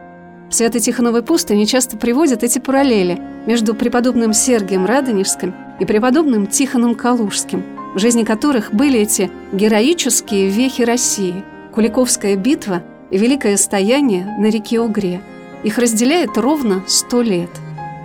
В 0.49 0.55
Свято-Тихоновой 0.55 1.23
пустыне 1.23 1.65
часто 1.65 1.97
приводят 1.97 2.43
эти 2.43 2.59
параллели 2.59 3.21
между 3.45 3.75
преподобным 3.75 4.33
Сергием 4.33 4.85
Радонежским 4.85 5.53
и 5.79 5.85
преподобным 5.85 6.47
Тихоном 6.47 6.95
Калужским, 6.95 7.63
в 7.95 7.99
жизни 7.99 8.23
которых 8.23 8.73
были 8.73 8.99
эти 8.99 9.29
героические 9.53 10.49
вехи 10.49 10.81
России, 10.81 11.43
Куликовская 11.73 12.35
битва 12.35 12.83
и 13.11 13.17
Великое 13.17 13.57
стояние 13.57 14.25
на 14.39 14.47
реке 14.49 14.79
Угре– 14.79 15.21
их 15.63 15.77
разделяет 15.77 16.37
ровно 16.37 16.83
сто 16.87 17.21
лет. 17.21 17.49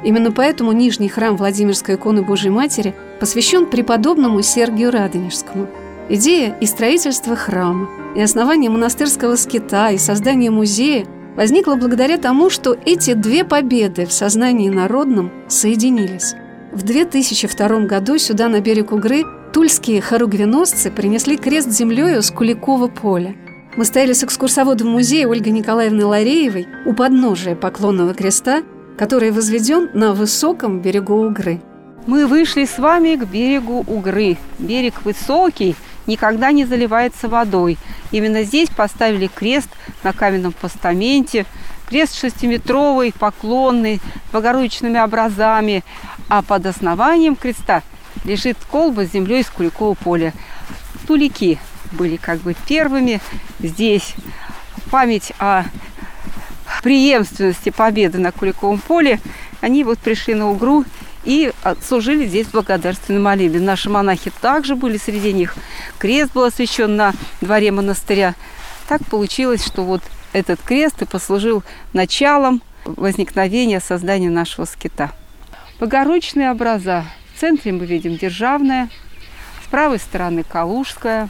Именно 0.03 0.33
поэтому 0.33 0.73
Нижний 0.73 1.09
храм 1.09 1.37
Владимирской 1.37 1.95
иконы 1.95 2.23
Божьей 2.23 2.51
Матери 2.51 2.95
посвящен 3.21 3.67
преподобному 3.67 4.43
Сергию 4.43 4.91
Радонежскому. 4.91 5.69
Идея 6.09 6.55
и 6.61 6.67
строительство 6.67 7.37
храма, 7.37 7.89
и 8.15 8.21
основание 8.21 8.71
монастырского 8.71 9.37
скита, 9.37 9.91
и 9.91 9.99
создание 9.99 10.51
музея 10.51 11.07
возникла 11.37 11.75
благодаря 11.77 12.19
тому, 12.19 12.51
что 12.51 12.77
эти 12.85 13.15
две 13.15 13.45
победы 13.45 14.07
в 14.07 14.13
сознании 14.13 14.69
народном 14.69 15.33
соединились. 15.49 16.35
В 16.73 16.83
2002 16.83 17.81
году 17.87 18.19
сюда, 18.19 18.49
на 18.49 18.61
берег 18.61 18.93
Угры, 18.93 19.25
тульские 19.53 20.01
хоругвеносцы 20.01 20.91
принесли 20.91 21.37
крест 21.37 21.71
землею 21.71 22.23
с 22.23 22.31
Куликова 22.31 22.89
поля– 22.89 23.35
мы 23.77 23.85
стояли 23.85 24.13
с 24.13 24.23
экскурсоводом 24.23 24.89
музея 24.89 25.27
Ольгой 25.27 25.51
Николаевной 25.51 26.05
Лареевой 26.05 26.69
у 26.87 26.95
подножия 26.95 27.57
Поклонного 27.57 28.15
креста, 28.15 28.63
который 28.97 29.33
возведен 29.33 29.91
на 29.95 30.13
высоком 30.13 30.81
берегу 30.81 31.27
Угры. 31.27 31.61
Мы 32.07 32.27
вышли 32.29 32.67
с 32.67 32.79
вами 32.79 33.17
к 33.17 33.25
берегу 33.25 33.85
Угры. 33.89 34.37
Берег 34.61 35.05
высокий, 35.05 35.75
никогда 36.07 36.53
не 36.53 36.65
заливается 36.65 37.29
водой. 37.29 37.79
Именно 38.11 38.45
здесь 38.45 38.69
поставили 38.69 39.27
крест 39.27 39.69
на 40.03 40.13
каменном 40.13 40.53
постаменте. 40.53 41.47
Крест 41.89 42.19
шестиметровый, 42.19 43.13
поклонный, 43.13 44.01
с 44.29 44.33
богородичными 44.33 44.99
образами. 44.99 45.85
А 46.29 46.43
под 46.43 46.67
основанием 46.67 47.37
креста 47.37 47.83
лежит 48.25 48.57
колба 48.71 49.07
с 49.07 49.13
землей 49.13 49.41
из 49.41 49.51
Куликового 49.51 49.95
поля. 49.95 50.33
Тулики 51.07 51.59
были 51.93 52.17
как 52.17 52.41
бы 52.41 52.55
первыми 52.67 53.21
здесь. 53.61 54.15
Память 54.91 55.33
о 55.39 55.65
преемственности 56.85 57.71
победы 57.71 58.19
на 58.19 58.31
Куликовом 58.31 58.79
поле, 58.79 59.19
они 59.63 59.85
вот 59.85 59.99
пришли 59.99 60.35
на 60.35 60.51
Угру 60.51 60.85
и 61.25 61.53
служили 61.87 62.27
здесь 62.27 62.49
благодарственной 62.49 63.21
молебен. 63.21 63.65
Наши 63.65 63.91
монахи 63.91 64.31
также 64.41 64.77
были 64.77 64.97
среди 64.97 65.33
них. 65.33 65.55
Крест 65.99 66.33
был 66.33 66.45
освящен 66.45 66.97
на 66.97 67.13
дворе 67.41 67.73
монастыря. 67.73 68.35
Так 68.89 69.05
получилось, 69.07 69.65
что 69.65 69.83
вот 69.83 70.03
этот 70.33 70.61
крест 70.61 71.03
и 71.03 71.07
послужил 71.07 71.63
началом 71.93 72.63
возникновения 72.85 73.81
создания 73.81 74.31
нашего 74.31 74.67
скита. 74.67 75.13
Богородичные 75.81 76.51
образа. 76.51 77.05
В 77.35 77.41
центре 77.41 77.73
мы 77.73 77.87
видим 77.87 78.17
Державная, 78.17 78.91
с 79.65 79.69
правой 79.69 79.99
стороны 79.99 80.45
Калужская, 80.45 81.29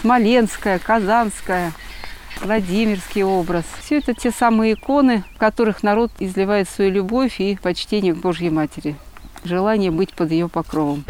Смоленская, 0.00 0.78
Казанская, 0.78 1.72
Владимирский 2.42 3.22
образ. 3.22 3.64
Все 3.80 3.98
это 3.98 4.14
те 4.14 4.30
самые 4.30 4.74
иконы, 4.74 5.24
в 5.34 5.38
которых 5.38 5.82
народ 5.82 6.10
изливает 6.20 6.68
свою 6.68 6.90
любовь 6.90 7.40
и 7.40 7.58
почтение 7.60 8.14
к 8.14 8.18
Божьей 8.18 8.50
Матери. 8.50 8.96
Желание 9.44 9.90
быть 9.90 10.14
под 10.14 10.30
ее 10.30 10.48
покровом. 10.48 11.04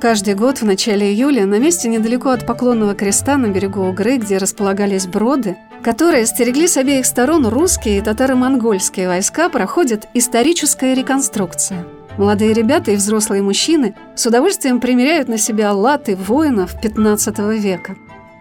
Каждый 0.00 0.34
год 0.34 0.58
в 0.58 0.64
начале 0.64 1.10
июля 1.10 1.46
на 1.46 1.58
месте 1.58 1.88
недалеко 1.88 2.30
от 2.30 2.46
Поклонного 2.46 2.94
креста 2.94 3.38
на 3.38 3.46
берегу 3.46 3.80
Угры, 3.80 4.18
где 4.18 4.36
располагались 4.36 5.06
броды, 5.06 5.56
которые 5.82 6.26
стерегли 6.26 6.68
с 6.68 6.76
обеих 6.76 7.06
сторон 7.06 7.46
русские 7.46 7.98
и 7.98 8.00
татаро-монгольские 8.02 9.08
войска, 9.08 9.48
проходит 9.48 10.06
историческая 10.12 10.94
реконструкция. 10.94 11.86
Молодые 12.18 12.52
ребята 12.52 12.92
и 12.92 12.96
взрослые 12.96 13.42
мужчины 13.42 13.94
с 14.14 14.26
удовольствием 14.26 14.80
примеряют 14.80 15.28
на 15.28 15.38
себя 15.38 15.72
латы 15.72 16.16
воинов 16.16 16.80
15 16.80 17.38
века. 17.58 17.96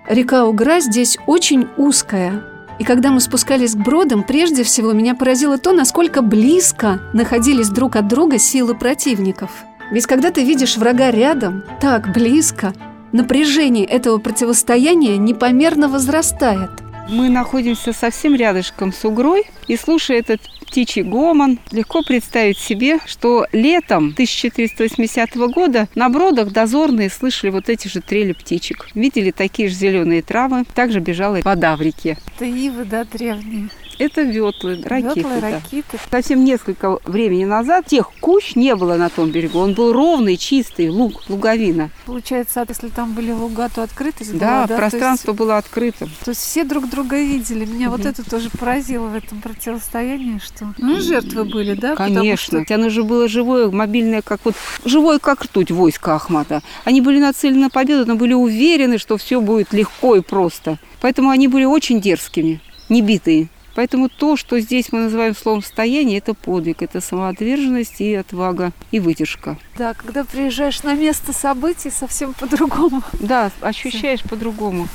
Река 0.08 0.46
Угра 0.46 0.80
здесь 0.80 1.18
очень 1.28 1.68
узкая, 1.78 2.44
и 2.80 2.84
когда 2.84 3.12
мы 3.12 3.22
спускались 3.22 3.74
к 3.76 3.80
бродам, 3.80 4.24
прежде 4.24 4.63
всего 4.63 4.91
меня 4.91 5.15
поразило 5.15 5.58
то, 5.58 5.72
насколько 5.72 6.22
близко 6.22 7.00
находились 7.13 7.70
друг 7.70 7.96
от 7.96 8.08
друга 8.08 8.38
силы 8.38 8.76
противников– 8.76 9.52
ведь 9.91 10.08
когда 10.08 10.32
ты 10.32 10.44
видишь 10.44 10.78
врага 10.78 11.12
рядом, 11.12 11.63
так 11.80 12.12
близко, 12.12 12.74
напряжение 13.12 13.86
этого 13.86 14.18
противостояния 14.18 15.18
непомерно 15.18 15.88
возрастает. 15.88 16.72
Мы 17.08 17.30
находимся 17.30 17.94
совсем 17.94 18.36
рядышком 18.36 18.91
с 18.91 19.06
Угрой, 19.06 19.44
и 19.68 19.78
слушая 19.78 20.20
этот 20.20 20.41
птичий 20.62 21.04
гомон, 21.04 21.60
легко 21.72 22.02
представить 22.02 22.58
себе, 22.58 22.98
что 23.06 23.46
летом 23.52 24.10
1480 24.13 25.36
года 25.36 25.88
на 25.94 26.10
бродах 26.10 26.52
дозорные 26.52 27.10
слышали 27.10 27.52
вот 27.52 27.70
эти 27.70 27.88
же 27.88 28.02
трели 28.02 28.34
птичек. 28.34 28.89
Видели 28.96 29.32
такие 29.32 29.70
же 29.70 29.76
зеленые 29.76 30.24
травы, 30.24 30.63
также 30.74 31.00
бежала 31.00 31.39
вода 31.44 31.76
в 31.76 31.82
реке. 31.82 32.18
Это 32.36 32.46
ивы, 32.46 32.86
да, 32.86 33.04
древние. 33.04 33.70
Это 33.97 34.21
ветлы, 34.21 34.81
ракиты. 34.84 35.19
Ветлы, 35.19 35.41
да. 35.41 35.51
ракиты. 35.51 35.97
Совсем 36.12 36.43
несколько 36.43 36.99
времени 37.05 37.45
назад 37.45 37.86
тех 37.88 38.10
кущ 38.19 38.55
не 38.55 38.75
было 38.75 38.95
на 38.95 39.10
том 39.10 39.31
берегу. 39.31 39.60
Он 39.60 39.73
был 39.73 39.93
ровный, 39.93 40.38
чистый, 40.38 40.89
луг, 40.89 41.23
луговина. 41.29 41.89
Получается, 42.05 42.65
если 42.67 42.89
там 42.89 43.13
были 43.13 43.31
луга, 43.31 43.69
то 43.73 43.84
открытость 43.84 44.38
Да, 44.38 44.65
была, 44.65 44.67
да? 44.67 44.77
пространство 44.77 45.31
есть, 45.31 45.39
было 45.39 45.58
открытым. 45.58 46.10
то 46.23 46.31
есть 46.31 46.41
все 46.41 46.63
друг 46.63 46.89
друга 46.89 47.17
видели. 47.17 47.65
Меня 47.65 47.89
вот 47.89 47.99
Мгм. 48.01 48.10
это 48.10 48.29
тоже 48.29 48.49
поразило 48.49 49.08
в 49.08 49.15
этом 49.15 49.41
противостоянии, 49.41 50.39
что... 50.43 50.73
Ну 50.77 50.99
жертвы 50.99 51.45
были, 51.45 51.73
да? 51.73 51.91
Потому 51.95 52.15
Конечно. 52.15 52.63
что- 52.63 52.75
Оно 52.75 52.89
же 52.89 53.03
было 53.03 53.27
живое, 53.27 53.69
мобильное, 53.71 54.21
как 54.21 54.41
вот 54.43 54.55
живое, 54.84 55.19
как 55.19 55.43
ртуть 55.43 55.71
войска 55.71 56.15
Ахмата. 56.15 56.62
Они 56.84 57.01
были 57.01 57.19
нацелены 57.19 57.62
на 57.62 57.69
победу, 57.69 58.05
но 58.05 58.15
были 58.15 58.34
уверены, 58.34 58.97
что 58.97 59.17
все 59.17 59.39
будет 59.41 59.73
легко 59.73 60.15
и 60.15 60.21
просто. 60.21 60.77
Поэтому 61.01 61.29
они 61.29 61.47
были 61.47 61.63
очень 61.65 62.01
дерзкими, 62.01 62.60
небитые. 62.89 63.49
Поэтому 63.76 64.08
то, 64.08 64.38
что 64.38 64.58
здесь 64.60 64.92
мы 64.94 65.00
называем 65.02 65.36
словом 65.36 65.62
«стояние», 65.62 66.20
это 66.20 66.34
подвиг, 66.34 66.82
это 66.82 67.02
самоотверженность 67.02 68.00
и 68.00 68.16
отвага, 68.16 68.72
и 68.92 69.02
выдержка. 69.02 69.58
Да, 69.78 69.94
когда 69.94 70.24
приезжаешь 70.24 70.82
на 70.84 70.94
место 70.94 71.34
событий, 71.34 71.92
совсем 71.92 72.34
по-другому. 72.34 73.04
Да, 73.20 73.52
ощущаешь 73.60 74.24
по-другому. 74.24 74.88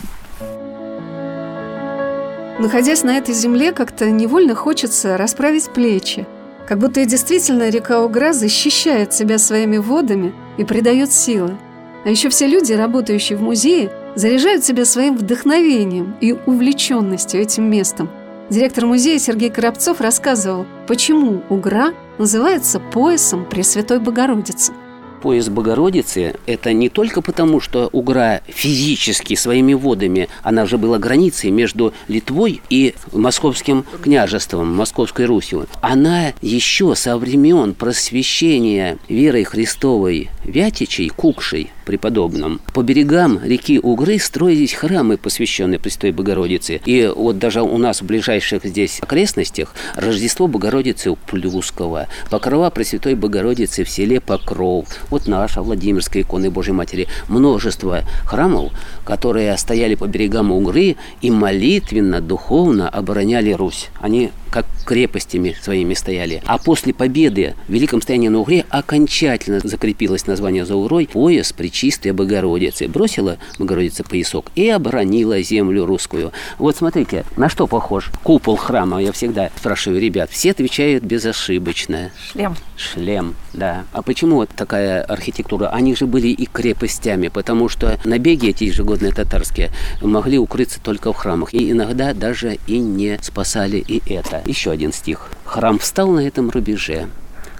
Находясь 2.58 3.02
на 3.02 3.16
этой 3.16 3.34
земле, 3.34 3.72
как-то 3.72 4.10
невольно 4.10 4.54
хочется 4.54 5.16
расправить 5.16 5.70
плечи. 5.70 6.26
Как 6.66 6.78
будто 6.78 7.00
и 7.00 7.06
действительно 7.06 7.68
река 7.68 8.02
Угра 8.02 8.32
защищает 8.32 9.12
себя 9.12 9.38
своими 9.38 9.76
водами 9.78 10.32
и 10.56 10.64
придает 10.64 11.12
силы. 11.12 11.56
А 12.04 12.08
еще 12.08 12.30
все 12.30 12.46
люди, 12.46 12.72
работающие 12.72 13.36
в 13.36 13.42
музее, 13.42 13.90
заряжают 14.14 14.64
себя 14.64 14.84
своим 14.84 15.16
вдохновением 15.16 16.16
и 16.20 16.32
увлеченностью 16.32 17.40
этим 17.40 17.64
местом. 17.64 18.08
Директор 18.50 18.84
музея 18.84 19.20
Сергей 19.20 19.48
Коробцов 19.48 20.00
рассказывал, 20.00 20.66
почему 20.88 21.44
Угра 21.50 21.94
называется 22.18 22.80
поясом 22.80 23.48
Пресвятой 23.48 24.00
Богородицы. 24.00 24.72
Пояс 25.20 25.48
Богородицы– 25.48 26.36
это 26.46 26.72
не 26.72 26.88
только 26.88 27.20
потому, 27.20 27.60
что 27.60 27.88
Угра 27.92 28.40
физически 28.46 29.34
своими 29.34 29.74
водами, 29.74 30.28
она 30.42 30.66
же 30.66 30.78
была 30.78 30.98
границей 30.98 31.50
между 31.50 31.92
Литвой 32.08 32.62
и 32.70 32.94
Московским 33.12 33.84
княжеством, 34.02 34.74
Московской 34.74 35.26
Русью. 35.26 35.66
Она 35.82 36.32
еще 36.40 36.94
со 36.94 37.18
времен 37.18 37.74
просвещения 37.74 38.98
верой 39.08 39.44
Христовой 39.44 40.30
Вятичей, 40.44 41.10
Кукшей, 41.10 41.70
преподобным, 41.90 42.60
по 42.72 42.82
берегам 42.82 43.40
реки 43.42 43.80
Угры 43.80 44.20
строились 44.20 44.74
храмы, 44.74 45.16
посвященные 45.16 45.80
Престой 45.80 46.12
Богородице. 46.12 46.80
И 46.86 47.12
вот 47.12 47.38
даже 47.38 47.62
у 47.62 47.78
нас 47.78 48.00
в 48.00 48.06
ближайших 48.06 48.64
здесь 48.64 49.00
окрестностях 49.00 49.74
Рождество 49.96 50.46
Богородицы 50.46 51.10
у 51.10 51.16
Плюскова, 51.16 52.06
Покрова 52.30 52.70
Пресвятой 52.70 53.16
Богородицы 53.16 53.82
в 53.82 53.90
селе 53.90 54.20
Покров, 54.20 54.86
вот 55.10 55.26
наша 55.26 55.62
Владимирская 55.62 56.22
икона 56.22 56.50
Божьей 56.50 56.72
Матери, 56.72 57.08
множество 57.28 58.02
храмов, 58.24 58.72
которые 59.04 59.56
стояли 59.56 59.94
по 59.94 60.06
берегам 60.06 60.52
Угры 60.52 60.96
и 61.20 61.30
молитвенно, 61.30 62.20
духовно 62.20 62.88
обороняли 62.88 63.52
Русь. 63.52 63.88
Они 64.00 64.30
как 64.50 64.66
крепостями 64.90 65.56
своими 65.62 65.94
стояли. 65.94 66.42
А 66.46 66.58
после 66.58 66.92
победы 66.92 67.54
в 67.68 67.72
Великом 67.72 68.02
стоянии 68.02 68.26
на 68.26 68.40
Угре 68.40 68.66
окончательно 68.70 69.60
закрепилось 69.60 70.26
название 70.26 70.66
за 70.66 70.74
Угрой 70.74 71.06
пояс 71.06 71.52
Пречистой 71.52 72.10
Богородицы. 72.10 72.88
Бросила 72.88 73.38
Богородица 73.60 74.02
поясок 74.02 74.50
и 74.56 74.68
оборонила 74.68 75.40
землю 75.42 75.86
русскую. 75.86 76.32
Вот 76.58 76.74
смотрите, 76.74 77.24
на 77.36 77.48
что 77.48 77.68
похож 77.68 78.10
купол 78.24 78.56
храма, 78.56 79.00
я 79.00 79.12
всегда 79.12 79.50
спрашиваю 79.56 80.00
ребят. 80.00 80.28
Все 80.32 80.50
отвечают 80.50 81.04
безошибочно. 81.04 82.10
Шлем. 82.32 82.56
Шлем, 82.76 83.36
да. 83.52 83.84
А 83.92 84.02
почему 84.02 84.36
вот 84.36 84.50
такая 84.56 85.02
архитектура? 85.02 85.68
Они 85.68 85.94
же 85.94 86.06
были 86.06 86.28
и 86.28 86.46
крепостями, 86.46 87.28
потому 87.28 87.68
что 87.68 87.96
набеги 88.04 88.48
эти 88.48 88.64
ежегодные 88.64 89.12
татарские 89.12 89.70
могли 90.02 90.36
укрыться 90.38 90.80
только 90.82 91.12
в 91.12 91.16
храмах. 91.16 91.54
И 91.54 91.70
иногда 91.70 92.12
даже 92.12 92.58
и 92.66 92.78
не 92.80 93.20
спасали 93.22 93.76
и 93.76 94.02
это. 94.12 94.42
Еще 94.46 94.70
один 94.70 94.79
стих. 94.92 95.30
«Храм 95.44 95.78
встал 95.78 96.10
на 96.10 96.20
этом 96.20 96.50
рубеже, 96.50 97.08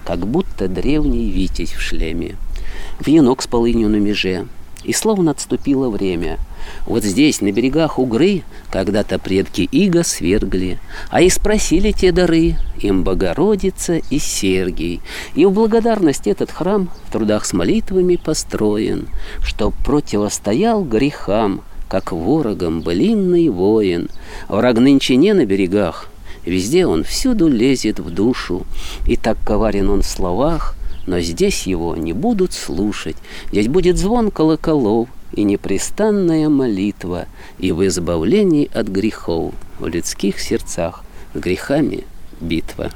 как 0.04 0.26
будто 0.26 0.68
древний 0.68 1.30
витязь 1.30 1.72
в 1.72 1.80
шлеме, 1.80 2.36
венок 2.98 3.42
с 3.42 3.46
полынью 3.46 3.88
на 3.88 3.96
меже, 3.96 4.46
и 4.84 4.92
словно 4.92 5.32
отступило 5.32 5.90
время. 5.90 6.38
Вот 6.86 7.04
здесь, 7.04 7.40
на 7.40 7.52
берегах 7.52 7.98
Угры, 7.98 8.42
когда-то 8.70 9.18
предки 9.18 9.62
Иго 9.70 10.02
свергли, 10.02 10.78
а 11.10 11.22
и 11.22 11.28
спросили 11.28 11.92
те 11.92 12.12
дары 12.12 12.56
им 12.80 13.02
Богородица 13.02 13.96
и 13.96 14.18
Сергий. 14.18 15.00
И 15.34 15.44
в 15.44 15.52
благодарность 15.52 16.26
этот 16.26 16.50
храм 16.50 16.90
в 17.06 17.12
трудах 17.12 17.44
с 17.44 17.52
молитвами 17.52 18.16
построен, 18.16 19.08
что 19.42 19.70
противостоял 19.70 20.82
грехам, 20.84 21.62
как 21.88 22.12
ворогам 22.12 22.82
блинный 22.82 23.48
воин. 23.48 24.08
Враг 24.48 24.78
нынче 24.78 25.16
не 25.16 25.34
на 25.34 25.44
берегах, 25.44 26.09
Везде 26.50 26.84
он 26.84 27.04
всюду 27.04 27.46
лезет 27.46 28.00
в 28.00 28.10
душу, 28.10 28.66
и 29.06 29.14
так 29.14 29.38
коварен 29.46 29.88
он 29.88 30.02
в 30.02 30.06
словах, 30.06 30.74
но 31.06 31.20
здесь 31.20 31.64
его 31.68 31.94
не 31.94 32.12
будут 32.12 32.52
слушать. 32.52 33.14
Здесь 33.52 33.68
будет 33.68 33.98
звон 33.98 34.32
колоколов 34.32 35.08
и 35.32 35.44
непрестанная 35.44 36.48
молитва, 36.48 37.26
и 37.60 37.70
в 37.70 37.86
избавлении 37.86 38.68
от 38.74 38.88
грехов 38.88 39.54
в 39.78 39.86
людских 39.86 40.40
сердцах 40.40 41.04
с 41.34 41.38
грехами 41.38 42.02
битва. 42.40 42.90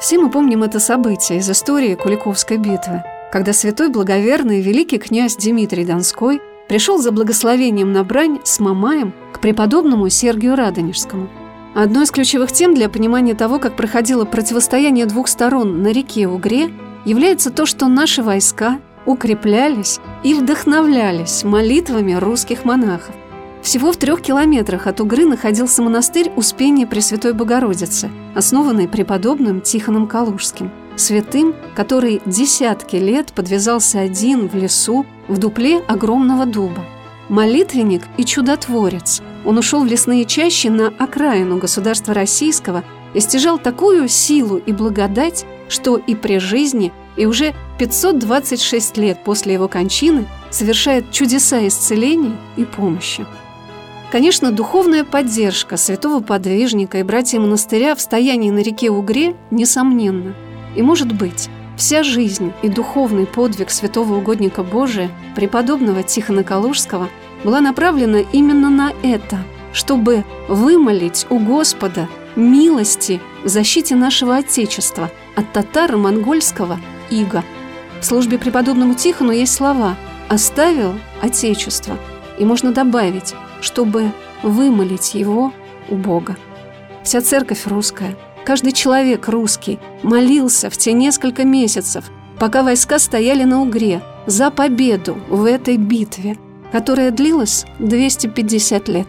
Все 0.00 0.18
мы 0.18 0.28
помним 0.28 0.64
это 0.64 0.80
событие 0.80 1.38
из 1.38 1.48
истории 1.48 1.94
Куликовской 1.94 2.56
битвы, 2.56 3.04
когда 3.30 3.52
святой 3.52 3.90
благоверный 3.90 4.60
великий 4.60 4.98
князь 4.98 5.36
Дмитрий 5.36 5.84
Донской 5.84 6.40
пришел 6.68 6.98
за 6.98 7.12
благословением 7.12 7.92
на 7.92 8.02
брань 8.02 8.40
с 8.42 8.58
Мамаем 8.58 9.14
к 9.32 9.38
преподобному 9.38 10.08
Сергию 10.08 10.56
Радонежскому. 10.56 11.28
Одной 11.74 12.02
из 12.02 12.10
ключевых 12.10 12.50
тем 12.50 12.74
для 12.74 12.88
понимания 12.88 13.34
того, 13.34 13.60
как 13.60 13.76
проходило 13.76 14.24
противостояние 14.24 15.06
двух 15.06 15.28
сторон 15.28 15.82
на 15.82 15.92
реке 15.92 16.26
Угре, 16.26 16.70
является 17.04 17.50
то, 17.50 17.64
что 17.64 17.86
наши 17.86 18.22
войска 18.22 18.80
укреплялись 19.06 20.00
и 20.24 20.34
вдохновлялись 20.34 21.44
молитвами 21.44 22.14
русских 22.14 22.64
монахов. 22.64 23.14
Всего 23.62 23.92
в 23.92 23.96
трех 23.96 24.20
километрах 24.20 24.86
от 24.86 25.00
Угры 25.00 25.26
находился 25.26 25.82
монастырь 25.82 26.32
Успения 26.34 26.86
Пресвятой 26.86 27.34
Богородицы, 27.34 28.10
основанный 28.34 28.88
преподобным 28.88 29.60
Тихоном 29.60 30.06
Калужским. 30.06 30.72
святым, 30.96 31.54
который 31.76 32.20
десятки 32.26 32.96
лет 32.96 33.32
подвязался 33.32 34.00
один 34.00 34.48
в 34.48 34.54
лесу 34.54 35.06
в 35.28 35.38
дупле 35.38 35.78
огромного 35.86 36.46
дуба. 36.46 36.84
Молитвенник 37.30 38.02
и 38.16 38.24
чудотворец. 38.24 39.22
Он 39.44 39.56
ушел 39.56 39.84
в 39.84 39.86
лесные 39.86 40.24
чащи 40.24 40.68
на 40.68 40.88
окраину 40.88 41.58
государства 41.58 42.12
российского 42.12 42.82
и 43.14 43.20
стяжал 43.20 43.56
такую 43.56 44.08
силу 44.08 44.56
и 44.56 44.72
благодать, 44.72 45.46
что 45.68 45.96
и 45.96 46.16
при 46.16 46.40
жизни, 46.40 46.92
и 47.16 47.26
уже 47.26 47.54
526 47.78 48.96
лет 48.96 49.22
после 49.22 49.54
его 49.54 49.68
кончины 49.68 50.26
совершает 50.50 51.12
чудеса 51.12 51.64
исцеления 51.68 52.36
и 52.56 52.64
помощи. 52.64 53.24
Конечно, 54.10 54.50
духовная 54.50 55.04
поддержка 55.04 55.76
святого 55.76 56.20
подвижника 56.20 56.98
и 56.98 57.04
братья 57.04 57.38
монастыря 57.38 57.94
в 57.94 58.00
стоянии 58.00 58.50
на 58.50 58.58
реке 58.58 58.90
Угре 58.90 59.36
несомненна. 59.52 60.34
И 60.74 60.82
может 60.82 61.12
быть, 61.12 61.48
вся 61.80 62.02
жизнь 62.02 62.52
и 62.62 62.68
духовный 62.68 63.26
подвиг 63.26 63.70
святого 63.70 64.18
угодника 64.18 64.62
Божия, 64.62 65.10
преподобного 65.34 66.02
Тихона 66.02 66.44
Калужского, 66.44 67.08
была 67.42 67.60
направлена 67.60 68.20
именно 68.20 68.70
на 68.70 68.92
это, 69.02 69.38
чтобы 69.72 70.24
вымолить 70.48 71.26
у 71.30 71.38
Господа 71.38 72.08
милости 72.36 73.20
в 73.44 73.48
защите 73.48 73.96
нашего 73.96 74.36
Отечества 74.36 75.10
от 75.34 75.52
татаро-монгольского 75.52 76.78
ига. 77.10 77.42
В 78.00 78.04
службе 78.04 78.38
преподобному 78.38 78.94
Тихону 78.94 79.32
есть 79.32 79.54
слова 79.54 79.96
«оставил 80.28 80.94
Отечество», 81.22 81.96
и 82.38 82.44
можно 82.44 82.72
добавить 82.72 83.34
чтобы 83.60 84.12
вымолить 84.42 85.14
его 85.14 85.52
у 85.88 85.96
Бога. 85.96 86.36
Вся 87.02 87.20
церковь 87.20 87.66
русская, 87.66 88.16
каждый 88.44 88.72
человек 88.72 89.28
русский 89.28 89.78
молился 90.02 90.70
в 90.70 90.76
те 90.76 90.92
несколько 90.92 91.44
месяцев, 91.44 92.10
пока 92.38 92.62
войска 92.62 92.98
стояли 92.98 93.44
на 93.44 93.62
Угре, 93.62 94.02
за 94.26 94.50
победу 94.50 95.16
в 95.28 95.44
этой 95.44 95.76
битве, 95.76 96.36
которая 96.72 97.10
длилась 97.10 97.64
250 97.78 98.88
лет. 98.88 99.08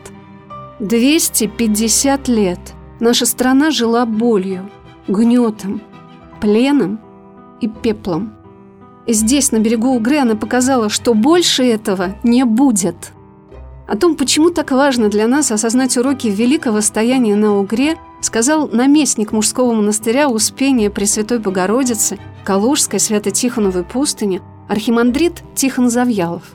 250 0.80 2.28
лет 2.28 2.60
наша 3.00 3.26
страна 3.26 3.72
жила 3.72 4.06
болью, 4.06 4.70
гнетом, 5.08 5.82
пленом 6.40 7.00
и 7.60 7.68
пеплом. 7.68 8.34
И 9.06 9.14
здесь, 9.14 9.52
на 9.52 9.58
берегу 9.58 9.96
Угры, 9.96 10.20
она 10.20 10.36
показала, 10.36 10.90
что 10.90 11.14
больше 11.14 11.64
этого 11.64 12.16
не 12.24 12.46
будет– 12.46 13.14
о 13.92 13.98
том, 13.98 14.16
почему 14.16 14.52
так 14.52 14.72
важно 14.72 15.10
для 15.10 15.28
нас 15.28 15.52
осознать 15.52 15.98
уроки 15.98 16.28
великого 16.28 16.80
стояния 16.80 17.36
на 17.36 17.58
Угре, 17.58 17.98
сказал 18.22 18.68
наместник 18.70 19.32
мужского 19.32 19.74
монастыря 19.74 20.30
Успения 20.30 20.90
Пресвятой 20.90 21.40
Богородицы 21.40 22.18
Калужской 22.44 23.00
Свято-Тихоновой 23.00 23.84
пустыни 23.84 24.42
архимандрит 24.68 25.44
Тихон 25.56 25.90
Завьялов– 25.90 26.44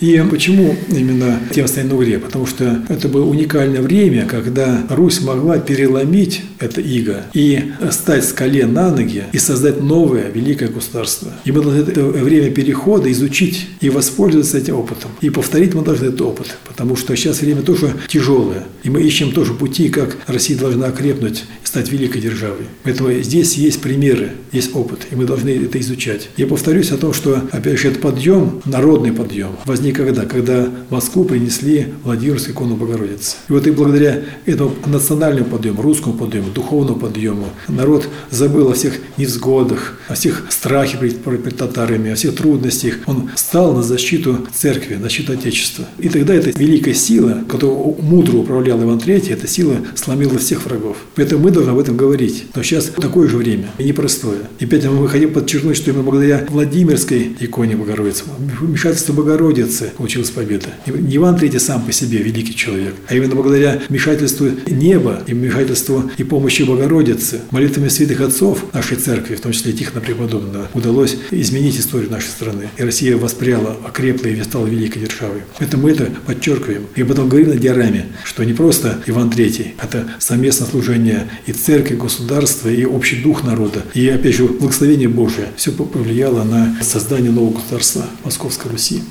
и 0.00 0.22
почему 0.30 0.76
именно 0.88 1.40
стоит 1.50 1.90
на 1.90 1.96
угре? 1.96 2.18
Потому 2.18 2.46
что 2.46 2.84
это 2.88 3.08
было 3.08 3.24
уникальное 3.28 3.82
время, 3.82 4.26
когда 4.26 4.84
Русь 4.90 5.20
могла 5.22 5.58
переломить 5.58 6.42
это 6.58 6.80
иго 6.80 7.24
и 7.34 7.72
стать 7.90 8.24
с 8.24 8.32
колен 8.32 8.72
на 8.72 8.90
ноги 8.90 9.24
и 9.32 9.38
создать 9.38 9.82
новое 9.82 10.30
великое 10.30 10.68
государство. 10.68 11.32
И 11.44 11.52
мы 11.52 11.62
должны 11.62 11.80
это 11.80 12.02
время 12.02 12.50
перехода 12.50 13.10
изучить 13.12 13.68
и 13.80 13.90
воспользоваться 13.90 14.58
этим 14.58 14.76
опытом. 14.76 15.10
И 15.20 15.30
повторить 15.30 15.74
мы 15.74 15.82
должны 15.82 16.06
этот 16.06 16.20
опыт, 16.22 16.56
потому 16.66 16.96
что 16.96 17.14
сейчас 17.16 17.40
время 17.40 17.62
тоже 17.62 17.92
тяжелое. 18.08 18.64
И 18.82 18.90
мы 18.90 19.02
ищем 19.02 19.32
тоже 19.32 19.54
пути, 19.54 19.88
как 19.88 20.16
Россия 20.26 20.58
должна 20.58 20.86
окрепнуть 20.86 21.44
и 21.62 21.66
стать 21.66 21.90
великой 21.90 22.20
державой. 22.20 22.66
Поэтому 22.82 23.12
здесь 23.20 23.54
есть 23.54 23.80
примеры, 23.80 24.32
есть 24.52 24.74
опыт, 24.74 25.06
и 25.10 25.16
мы 25.16 25.24
должны 25.24 25.50
это 25.50 25.78
изучать. 25.80 26.28
Я 26.36 26.46
повторюсь 26.46 26.90
о 26.92 26.96
том, 26.96 27.12
что, 27.12 27.42
опять 27.52 27.78
же, 27.78 27.88
этот 27.88 28.00
подъем, 28.00 28.62
народный 28.64 29.12
подъем, 29.12 29.50
возник 29.64 29.98
когда 29.98 30.68
в 30.88 30.92
Москву 30.92 31.24
принесли 31.24 31.88
Владимирскую 32.04 32.54
икону 32.54 32.76
Богородицы. 32.76 33.36
И 33.48 33.52
вот 33.52 33.66
и 33.66 33.70
благодаря 33.70 34.22
этому 34.46 34.74
национальному 34.86 35.46
подъему, 35.46 35.82
русскому 35.82 36.14
подъему, 36.16 36.47
духовному 36.52 36.98
подъему, 36.98 37.46
народ 37.68 38.08
забыл 38.30 38.70
о 38.70 38.74
всех 38.74 38.94
невзгодах, 39.16 39.98
о 40.08 40.14
всех 40.14 40.46
страхе 40.50 40.98
перед, 40.98 41.22
перед 41.22 41.56
татарами, 41.56 42.12
о 42.12 42.14
всех 42.14 42.34
трудностях. 42.36 42.98
Он 43.06 43.30
стал 43.34 43.74
на 43.74 43.82
защиту 43.82 44.46
церкви, 44.52 44.94
на 44.94 45.04
защиту 45.04 45.32
Отечества. 45.32 45.86
И 45.98 46.08
тогда 46.08 46.34
эта 46.34 46.50
великая 46.58 46.94
сила, 46.94 47.44
которую 47.48 47.96
мудро 48.00 48.38
управлял 48.38 48.82
Иван 48.82 48.98
III, 48.98 49.32
эта 49.32 49.46
сила 49.46 49.76
сломила 49.94 50.38
всех 50.38 50.64
врагов. 50.64 50.96
Поэтому 51.14 51.44
мы 51.44 51.50
должны 51.50 51.70
об 51.70 51.78
этом 51.78 51.96
говорить. 51.96 52.46
Но 52.54 52.62
сейчас 52.62 52.86
такое 52.86 53.28
же 53.28 53.36
время, 53.36 53.70
и 53.78 53.84
непростое. 53.84 54.40
И 54.58 54.64
опять 54.64 54.84
мы 54.86 55.08
хотим 55.08 55.32
подчеркнуть, 55.32 55.76
что 55.76 55.90
именно 55.90 56.04
благодаря 56.04 56.46
Владимирской 56.48 57.36
иконе 57.40 57.76
Богородицы, 57.76 58.24
вмешательству 58.60 59.14
Богородицы, 59.14 59.92
получилась 59.96 60.30
победа. 60.30 60.66
Не 60.86 61.16
Иван 61.16 61.36
III 61.36 61.58
сам 61.58 61.82
по 61.82 61.92
себе 61.92 62.18
великий 62.18 62.54
человек, 62.54 62.94
а 63.08 63.14
именно 63.14 63.34
благодаря 63.34 63.82
вмешательству 63.88 64.48
неба 64.66 65.22
и 65.26 65.34
вмешательству 65.34 66.10
и 66.16 66.24
помощи 66.38 66.62
Богородицы, 66.62 67.40
молитвами 67.50 67.88
святых 67.88 68.20
отцов 68.20 68.72
нашей 68.72 68.96
церкви, 68.96 69.34
в 69.34 69.40
том 69.40 69.50
числе 69.50 69.72
Тихона 69.72 70.00
Преподобного, 70.00 70.68
удалось 70.72 71.16
изменить 71.32 71.80
историю 71.80 72.12
нашей 72.12 72.28
страны. 72.28 72.68
И 72.76 72.82
Россия 72.84 73.16
воспряла, 73.16 73.76
окрепла 73.84 74.28
и 74.28 74.40
стала 74.44 74.64
великой 74.68 75.00
державой. 75.00 75.42
Поэтому 75.58 75.82
мы 75.82 75.90
это 75.90 76.04
подчеркиваем. 76.26 76.86
И 76.94 77.02
потом 77.02 77.28
говорим 77.28 77.48
на 77.48 77.56
диораме, 77.56 78.06
что 78.22 78.44
не 78.44 78.52
просто 78.52 79.02
Иван 79.06 79.30
III, 79.30 79.72
это 79.82 80.12
совместное 80.20 80.68
служение 80.68 81.28
и 81.46 81.52
церкви, 81.52 81.96
государства, 81.96 82.68
и 82.68 82.84
общий 82.84 83.16
дух 83.20 83.42
народа. 83.42 83.82
И, 83.94 84.08
опять 84.08 84.36
же, 84.36 84.44
благословение 84.44 85.08
Божие 85.08 85.48
все 85.56 85.72
повлияло 85.72 86.44
на 86.44 86.76
создание 86.82 87.32
нового 87.32 87.54
государства 87.54 88.04
Московской 88.24 88.70
Руси. 88.70 89.02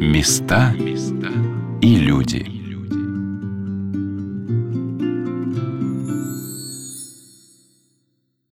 Места 0.00 0.74
и 1.82 1.96
люди. 1.96 2.55